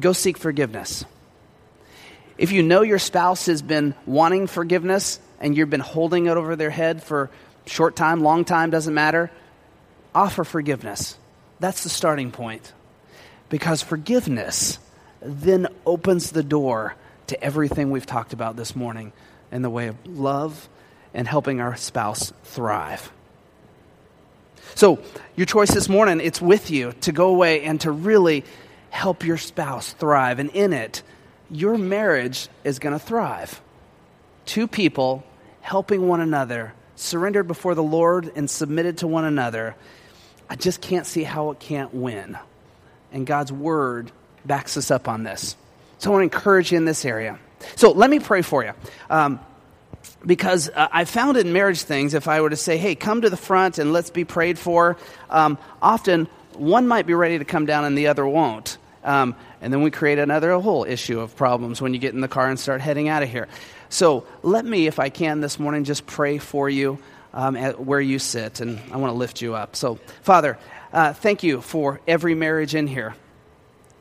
Go 0.00 0.12
seek 0.12 0.36
forgiveness. 0.36 1.04
If 2.38 2.50
you 2.50 2.64
know 2.64 2.82
your 2.82 2.98
spouse 2.98 3.46
has 3.46 3.62
been 3.62 3.94
wanting 4.04 4.48
forgiveness 4.48 5.20
and 5.40 5.56
you've 5.56 5.70
been 5.70 5.80
holding 5.80 6.26
it 6.26 6.36
over 6.36 6.56
their 6.56 6.70
head 6.70 7.02
for 7.02 7.30
short 7.66 7.96
time, 7.96 8.22
long 8.22 8.44
time, 8.44 8.70
doesn't 8.70 8.94
matter. 8.94 9.30
Offer 10.14 10.44
forgiveness. 10.44 11.18
That's 11.60 11.82
the 11.82 11.88
starting 11.88 12.30
point. 12.30 12.72
Because 13.48 13.82
forgiveness 13.82 14.78
then 15.20 15.68
opens 15.84 16.30
the 16.30 16.42
door 16.42 16.94
to 17.28 17.42
everything 17.42 17.90
we've 17.90 18.06
talked 18.06 18.32
about 18.32 18.56
this 18.56 18.74
morning 18.74 19.12
in 19.52 19.62
the 19.62 19.70
way 19.70 19.88
of 19.88 19.96
love 20.06 20.68
and 21.14 21.26
helping 21.26 21.60
our 21.60 21.76
spouse 21.76 22.32
thrive. 22.44 23.10
So, 24.74 24.98
your 25.36 25.46
choice 25.46 25.70
this 25.70 25.88
morning, 25.88 26.20
it's 26.20 26.40
with 26.40 26.70
you 26.70 26.92
to 27.02 27.12
go 27.12 27.28
away 27.28 27.62
and 27.62 27.80
to 27.82 27.90
really 27.90 28.44
help 28.90 29.24
your 29.24 29.38
spouse 29.38 29.92
thrive. 29.92 30.38
And 30.38 30.50
in 30.50 30.72
it, 30.72 31.02
your 31.50 31.78
marriage 31.78 32.48
is 32.64 32.78
going 32.78 32.92
to 32.92 32.98
thrive. 32.98 33.60
Two 34.44 34.66
people 34.66 35.24
helping 35.60 36.06
one 36.08 36.20
another 36.20 36.74
surrendered 36.96 37.46
before 37.46 37.74
the 37.74 37.82
Lord 37.82 38.32
and 38.34 38.50
submitted 38.50 38.98
to 38.98 39.06
one 39.06 39.24
another, 39.24 39.76
I 40.48 40.56
just 40.56 40.80
can't 40.80 41.06
see 41.06 41.22
how 41.22 41.50
it 41.50 41.60
can't 41.60 41.94
win. 41.94 42.36
And 43.12 43.26
God's 43.26 43.52
word 43.52 44.10
backs 44.44 44.76
us 44.76 44.90
up 44.90 45.08
on 45.08 45.22
this. 45.22 45.56
So 45.98 46.10
I 46.10 46.12
want 46.12 46.30
to 46.30 46.36
encourage 46.36 46.72
you 46.72 46.78
in 46.78 46.84
this 46.84 47.04
area. 47.04 47.38
So 47.76 47.92
let 47.92 48.10
me 48.10 48.18
pray 48.18 48.42
for 48.42 48.64
you. 48.64 48.72
Um, 49.08 49.40
because 50.24 50.68
uh, 50.68 50.88
I 50.92 51.04
found 51.04 51.36
in 51.36 51.52
marriage 51.52 51.82
things, 51.82 52.14
if 52.14 52.28
I 52.28 52.40
were 52.40 52.50
to 52.50 52.56
say, 52.56 52.76
hey, 52.76 52.94
come 52.94 53.22
to 53.22 53.30
the 53.30 53.36
front 53.36 53.78
and 53.78 53.92
let's 53.92 54.10
be 54.10 54.24
prayed 54.24 54.58
for, 54.58 54.96
um, 55.30 55.58
often 55.80 56.26
one 56.54 56.88
might 56.88 57.06
be 57.06 57.14
ready 57.14 57.38
to 57.38 57.44
come 57.44 57.66
down 57.66 57.84
and 57.84 57.96
the 57.96 58.08
other 58.08 58.26
won't. 58.26 58.78
Um, 59.04 59.36
and 59.60 59.72
then 59.72 59.82
we 59.82 59.90
create 59.90 60.18
another 60.18 60.52
whole 60.58 60.84
issue 60.84 61.20
of 61.20 61.36
problems 61.36 61.80
when 61.80 61.94
you 61.94 62.00
get 62.00 62.12
in 62.14 62.20
the 62.20 62.28
car 62.28 62.48
and 62.48 62.58
start 62.58 62.80
heading 62.80 63.08
out 63.08 63.22
of 63.22 63.28
here. 63.28 63.48
So 63.88 64.26
let 64.42 64.64
me, 64.64 64.86
if 64.86 64.98
I 64.98 65.08
can 65.08 65.40
this 65.40 65.58
morning, 65.58 65.84
just 65.84 66.06
pray 66.06 66.38
for 66.38 66.68
you 66.68 66.98
um, 67.32 67.56
at 67.56 67.78
where 67.78 68.00
you 68.00 68.18
sit, 68.18 68.60
and 68.60 68.80
I 68.90 68.96
want 68.96 69.12
to 69.12 69.16
lift 69.16 69.42
you 69.42 69.54
up. 69.54 69.76
So, 69.76 69.96
Father, 70.22 70.58
uh, 70.92 71.12
thank 71.12 71.42
you 71.42 71.60
for 71.60 72.00
every 72.08 72.34
marriage 72.34 72.74
in 72.74 72.86
here. 72.86 73.14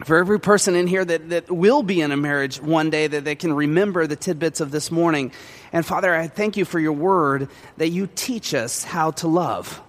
For 0.03 0.17
every 0.17 0.39
person 0.39 0.75
in 0.75 0.87
here 0.87 1.05
that, 1.05 1.29
that 1.29 1.51
will 1.51 1.83
be 1.83 2.01
in 2.01 2.11
a 2.11 2.17
marriage 2.17 2.61
one 2.61 2.89
day, 2.89 3.07
that 3.07 3.23
they 3.23 3.35
can 3.35 3.53
remember 3.53 4.07
the 4.07 4.15
tidbits 4.15 4.59
of 4.59 4.71
this 4.71 4.91
morning. 4.91 5.31
And 5.71 5.85
Father, 5.85 6.13
I 6.13 6.27
thank 6.27 6.57
you 6.57 6.65
for 6.65 6.79
your 6.79 6.93
word 6.93 7.49
that 7.77 7.89
you 7.89 8.09
teach 8.13 8.53
us 8.53 8.83
how 8.83 9.11
to 9.11 9.27
love. 9.27 9.81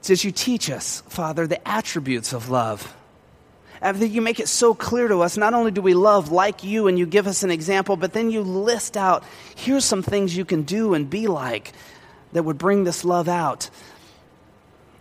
It 0.00 0.06
says 0.06 0.24
you 0.24 0.30
teach 0.30 0.70
us, 0.70 1.02
Father, 1.08 1.46
the 1.46 1.66
attributes 1.66 2.32
of 2.32 2.48
love. 2.48 2.95
And 3.80 3.98
that 3.98 4.08
you 4.08 4.22
make 4.22 4.40
it 4.40 4.48
so 4.48 4.74
clear 4.74 5.08
to 5.08 5.20
us. 5.20 5.36
Not 5.36 5.54
only 5.54 5.70
do 5.70 5.82
we 5.82 5.94
love 5.94 6.32
like 6.32 6.64
you 6.64 6.88
and 6.88 6.98
you 6.98 7.06
give 7.06 7.26
us 7.26 7.42
an 7.42 7.50
example, 7.50 7.96
but 7.96 8.12
then 8.12 8.30
you 8.30 8.42
list 8.42 8.96
out 8.96 9.24
here's 9.54 9.84
some 9.84 10.02
things 10.02 10.36
you 10.36 10.44
can 10.44 10.62
do 10.62 10.94
and 10.94 11.08
be 11.08 11.26
like 11.26 11.72
that 12.32 12.42
would 12.42 12.58
bring 12.58 12.84
this 12.84 13.04
love 13.04 13.28
out. 13.28 13.70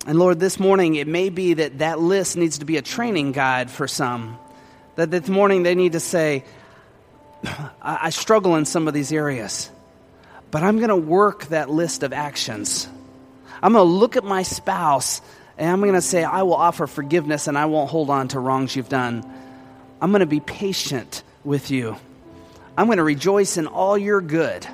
And 0.08 0.20
Lord, 0.20 0.40
this 0.40 0.60
morning 0.60 0.96
it 0.96 1.08
may 1.08 1.30
be 1.30 1.56
that 1.56 1.80
that 1.80 2.00
list 2.00 2.38
needs 2.38 2.60
to 2.60 2.66
be 2.66 2.78
a 2.78 2.82
training 2.82 3.32
guide 3.32 3.72
for 3.72 3.88
some. 3.88 4.38
That 4.96 5.12
this 5.12 5.28
morning 5.28 5.64
they 5.64 5.76
need 5.76 5.94
to 5.94 6.00
say, 6.00 6.44
I, 7.44 8.00
I 8.04 8.10
struggle 8.12 8.56
in 8.56 8.66
some 8.66 8.88
of 8.88 8.94
these 8.94 9.12
areas, 9.12 9.70
but 10.52 10.64
I'm 10.64 10.78
going 10.78 10.90
to 10.90 10.96
work 10.96 11.46
that 11.48 11.70
list 11.70 12.04
of 12.04 12.14
actions. 12.14 12.88
I'm 13.62 13.74
going 13.74 13.86
to 13.86 13.92
look 13.92 14.16
at 14.16 14.24
my 14.24 14.44
spouse 14.44 15.22
and 15.58 15.70
I'm 15.70 15.80
going 15.80 15.94
to 15.94 16.02
say, 16.02 16.24
I 16.24 16.44
will 16.44 16.56
offer 16.56 16.88
forgiveness 16.88 17.48
and 17.48 17.58
I 17.58 17.66
won't 17.66 17.90
hold 17.90 18.10
on 18.10 18.28
to 18.30 18.40
wrongs 18.40 18.76
you've 18.76 18.90
done. 18.90 19.24
I'm 20.02 20.12
going 20.12 20.20
to 20.20 20.26
be 20.26 20.42
patient 20.42 21.24
with 21.44 21.72
you. 21.72 21.96
I'm 22.78 22.88
going 22.88 22.98
to 22.98 23.04
rejoice 23.04 23.58
in 23.58 23.68
all 23.68 23.98
your 23.98 24.20
good, 24.20 24.68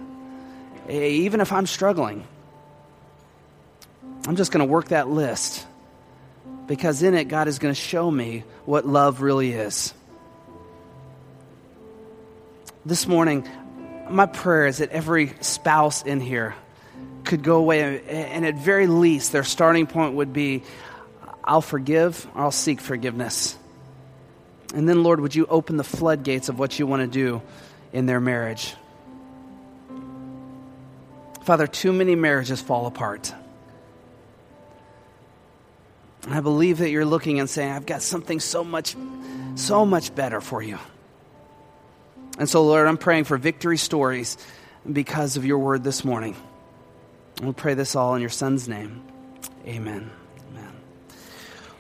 even 0.90 1.40
if 1.40 1.52
I'm 1.52 1.68
struggling. 1.68 2.26
I'm 4.28 4.36
just 4.36 4.52
going 4.52 4.66
to 4.66 4.72
work 4.72 4.90
that 4.90 5.08
list 5.08 5.66
because 6.68 7.04
in 7.04 7.14
it, 7.14 7.26
God 7.26 7.48
is 7.48 7.60
going 7.60 7.74
to 7.74 7.80
show 7.80 8.10
me 8.10 8.44
what 8.66 8.88
love 8.88 9.22
really 9.22 9.52
is. 9.52 9.94
This 12.86 13.08
morning, 13.08 13.48
my 14.10 14.26
prayer 14.26 14.66
is 14.66 14.80
that 14.80 14.90
every 14.90 15.34
spouse 15.42 16.02
in 16.02 16.20
here 16.20 16.56
could 17.24 17.44
go 17.44 17.58
away, 17.58 18.02
and 18.08 18.46
at 18.46 18.56
very 18.56 18.88
least, 18.88 19.32
their 19.32 19.44
starting 19.44 19.88
point 19.88 20.16
would 20.16 20.34
be 20.34 20.64
I'll 21.44 21.62
forgive, 21.62 22.28
or 22.36 22.44
I'll 22.44 22.52
seek 22.52 22.80
forgiveness. 22.80 23.58
And 24.74 24.88
then, 24.88 25.04
Lord, 25.04 25.20
would 25.20 25.36
you 25.36 25.46
open 25.48 25.78
the 25.78 25.84
floodgates 25.84 26.50
of 26.50 26.60
what 26.60 26.80
you 26.80 26.88
want 26.88 27.02
to 27.02 27.08
do 27.08 27.42
in 27.92 28.06
their 28.06 28.20
marriage? 28.20 28.76
Father, 31.44 31.68
too 31.68 31.92
many 31.92 32.16
marriages 32.16 32.62
fall 32.62 32.86
apart. 32.86 33.34
I 36.30 36.40
believe 36.40 36.78
that 36.78 36.92
you're 36.92 37.06
looking 37.06 37.40
and 37.40 37.50
saying, 37.50 37.72
I've 37.72 37.88
got 37.88 38.04
something 38.04 38.40
so 38.40 38.64
much, 38.64 38.96
so 39.56 39.86
much 39.86 40.14
better 40.14 40.40
for 40.40 40.62
you. 40.62 40.78
And 42.38 42.48
so, 42.48 42.64
Lord, 42.64 42.88
I'm 42.88 42.98
praying 42.98 43.24
for 43.24 43.38
victory 43.38 43.78
stories 43.78 44.38
because 44.90 45.36
of 45.36 45.46
your 45.46 45.58
word 45.58 45.84
this 45.84 46.06
morning. 46.06 46.36
We'll 47.42 47.54
pray 47.54 47.74
this 47.74 47.96
all 47.96 48.16
in 48.16 48.22
your 48.22 48.30
son's 48.30 48.68
name. 48.68 49.02
Amen. 49.66 50.12
Amen. 50.52 50.72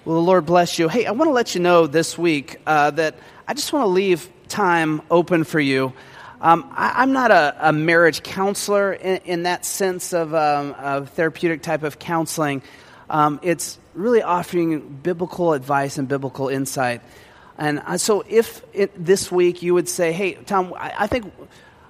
Well, 0.06 0.16
the 0.16 0.22
Lord 0.22 0.46
bless 0.46 0.80
you. 0.80 0.88
Hey, 0.88 1.06
I 1.06 1.12
want 1.12 1.28
to 1.28 1.34
let 1.34 1.54
you 1.56 1.62
know 1.62 1.88
this 1.88 2.18
week 2.18 2.60
uh, 2.66 2.92
that 2.92 3.16
I 3.48 3.54
just 3.54 3.72
want 3.74 3.84
to 3.84 3.90
leave 3.90 4.30
time 4.48 5.02
open 5.12 5.44
for 5.44 5.60
you. 5.60 5.94
Um, 6.42 6.72
I, 6.76 7.04
am 7.04 7.14
not 7.14 7.30
a, 7.30 7.56
a, 7.60 7.72
marriage 7.72 8.24
counselor 8.24 8.94
in, 8.94 9.18
in 9.26 9.44
that 9.44 9.64
sense 9.64 10.12
of 10.12 10.34
um, 10.34 11.06
therapeutic 11.06 11.62
type 11.62 11.84
of 11.84 12.00
counseling. 12.00 12.64
Um, 13.12 13.40
it's 13.44 13.78
really 13.94 14.24
offering 14.24 14.80
biblical 15.04 15.54
advice 15.54 16.00
and 16.00 16.08
biblical 16.08 16.48
insight. 16.48 17.02
And 17.58 17.80
uh, 17.86 17.98
so, 17.98 18.24
if 18.28 18.64
it, 18.74 18.92
this 18.96 19.32
week 19.32 19.62
you 19.62 19.76
would 19.76 19.88
say, 19.88 20.14
"Hey, 20.14 20.34
Tom, 20.34 20.74
I, 20.76 20.94
I, 21.02 21.08
think, 21.08 21.32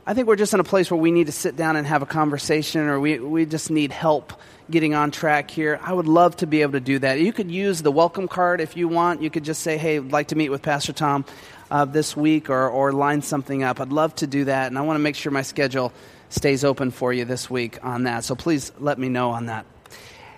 I 0.06 0.16
think 0.16 0.28
we're 0.28 0.36
just 0.36 0.54
in 0.56 0.60
a 0.60 0.64
place 0.64 0.89
where 0.89 0.99
we 0.99 1.12
need 1.12 1.28
to 1.28 1.32
sit 1.32 1.56
down 1.56 1.76
and 1.76 1.86
have 1.86 2.02
a 2.02 2.08
conversation, 2.08 2.82
or 2.82 2.99
we 2.99 3.20
we 3.20 3.45
just 3.45 3.70
need 3.70 3.91
help 3.91 4.34
getting 4.72 4.95
on 4.95 5.12
track 5.12 5.52
here," 5.52 5.80
I 5.84 5.93
would 5.93 6.08
love 6.08 6.38
to 6.38 6.47
be 6.47 6.64
able 6.64 6.74
to 6.74 6.80
do 6.80 6.97
that. 6.99 7.20
You 7.20 7.32
could 7.32 7.52
use 7.52 7.84
the 7.84 7.91
welcome 7.91 8.28
card 8.28 8.62
if 8.62 8.76
you 8.76 8.88
want. 8.88 9.22
You 9.22 9.30
could 9.30 9.43
just 9.43 9.62
say, 9.62 9.78
"Hey, 9.78 9.97
I'd 9.97 10.12
like 10.12 10.30
to 10.30 10.36
meet 10.36 10.49
with 10.49 10.64
Pastor 10.64 10.91
Tom 10.91 11.24
uh, 11.70 11.86
this 11.86 12.18
week," 12.18 12.49
or 12.49 12.68
or 12.68 12.91
line 12.91 13.22
something 13.22 13.62
up. 13.62 13.80
I'd 13.80 13.91
love 13.91 14.16
to 14.16 14.28
do 14.28 14.45
that, 14.45 14.68
and 14.68 14.78
I 14.78 14.82
want 14.82 14.95
to 14.95 15.04
make 15.04 15.16
sure 15.16 15.32
my 15.32 15.43
schedule 15.43 15.93
stays 16.30 16.64
open 16.64 16.89
for 16.89 17.14
you 17.14 17.24
this 17.24 17.47
week 17.47 17.78
on 17.84 18.04
that. 18.04 18.24
So 18.24 18.34
please 18.34 18.72
let 18.80 18.97
me 18.97 19.08
know 19.08 19.30
on 19.30 19.45
that. 19.47 19.68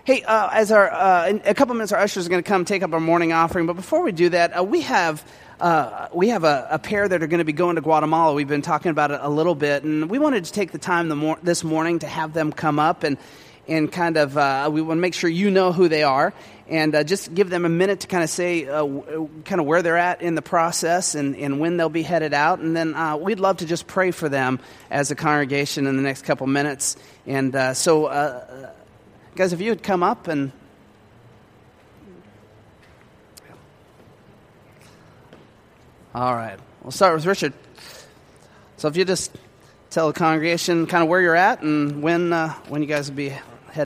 Hey, 0.04 0.24
uh, 0.24 0.50
as 0.52 0.74
our 0.74 0.92
uh, 0.92 1.28
in 1.30 1.42
a 1.46 1.54
couple 1.54 1.74
minutes, 1.76 1.94
our 1.94 2.00
ushers 2.00 2.28
are 2.28 2.30
going 2.30 2.44
to 2.44 2.48
come 2.48 2.66
take 2.66 2.84
up 2.84 2.92
our 2.92 3.00
morning 3.00 3.32
offering. 3.32 3.66
But 3.66 3.78
before 3.78 4.04
we 4.04 4.12
do 4.12 4.28
that, 4.30 4.58
uh, 4.58 4.62
we 4.62 4.82
have 4.82 5.24
uh, 5.64 6.10
we 6.14 6.30
have 6.30 6.44
a, 6.44 6.68
a, 6.72 6.80
pair 6.80 7.08
that 7.08 7.24
are 7.24 7.28
going 7.28 7.40
to 7.40 7.46
be 7.46 7.54
going 7.54 7.76
to 7.76 7.82
Guatemala. 7.82 8.34
We've 8.34 8.48
been 8.48 8.62
talking 8.62 8.92
about 8.92 9.12
it 9.12 9.20
a 9.22 9.30
little 9.30 9.56
bit, 9.56 9.84
and 9.84 10.10
we 10.10 10.20
wanted 10.20 10.46
to 10.46 10.52
take 10.52 10.72
the 10.72 10.78
time 10.78 11.10
the 11.10 11.16
mor- 11.16 11.40
this 11.42 11.64
morning 11.64 12.00
to 12.00 12.08
have 12.08 12.34
them 12.34 12.52
come 12.52 12.80
up 12.80 13.04
and 13.04 13.18
and 13.66 13.90
kind 13.90 14.18
of 14.18 14.38
uh, 14.38 14.70
we 14.72 14.82
want 14.82 14.98
to 14.98 15.02
make 15.02 15.14
sure 15.14 15.30
you 15.30 15.50
know 15.50 15.72
who 15.72 15.88
they 15.88 16.04
are 16.04 16.34
and 16.68 16.94
uh, 16.94 17.04
just 17.06 17.34
give 17.34 17.50
them 17.50 17.64
a 17.64 17.70
minute 17.70 18.02
to 18.02 18.08
kind 18.08 18.22
of 18.22 18.30
say 18.30 18.68
uh, 18.68 18.80
w- 18.80 19.30
kind 19.46 19.62
of 19.62 19.66
where 19.66 19.82
they're 19.82 19.98
at 19.98 20.22
in 20.22 20.36
the 20.36 20.42
process 20.42 21.16
and, 21.16 21.38
and 21.38 21.62
when 21.62 21.78
they'll 21.78 21.88
be 21.88 22.04
headed 22.04 22.34
out 22.34 22.60
and 22.60 22.76
then 22.76 22.94
uh, 22.94 23.16
we'd 23.16 23.40
love 23.40 23.56
to 23.56 23.66
just 23.66 23.88
pray 23.88 24.12
for 24.12 24.28
them 24.28 24.60
as 24.92 25.12
a 25.12 25.16
congregation 25.16 25.88
in 25.88 25.96
the 25.96 26.02
next 26.02 26.24
couple 26.24 26.46
minutes 26.46 26.98
and 27.26 27.56
uh, 27.56 27.74
so 27.74 28.08
uh, 28.08 28.74
Guys, 29.36 29.52
if 29.52 29.62
you 29.62 29.72
would 29.72 29.82
come 29.82 30.04
up 30.04 30.28
and. 30.28 30.52
All 36.16 36.36
right. 36.36 36.60
We'll 36.84 36.92
start 36.92 37.16
with 37.16 37.26
Richard. 37.26 37.54
So 38.78 38.88
if 38.88 38.96
you 38.96 39.04
just 39.04 39.36
tell 39.90 40.08
the 40.08 40.14
congregation 40.14 40.86
kind 40.86 41.02
of 41.02 41.10
where 41.10 41.20
you're 41.20 41.36
at 41.36 41.64
and 41.64 42.04
when, 42.04 42.32
uh, 42.32 42.54
when 42.68 42.84
you 42.84 42.88
guys 42.88 43.10
will 43.10 43.18
be 43.18 43.34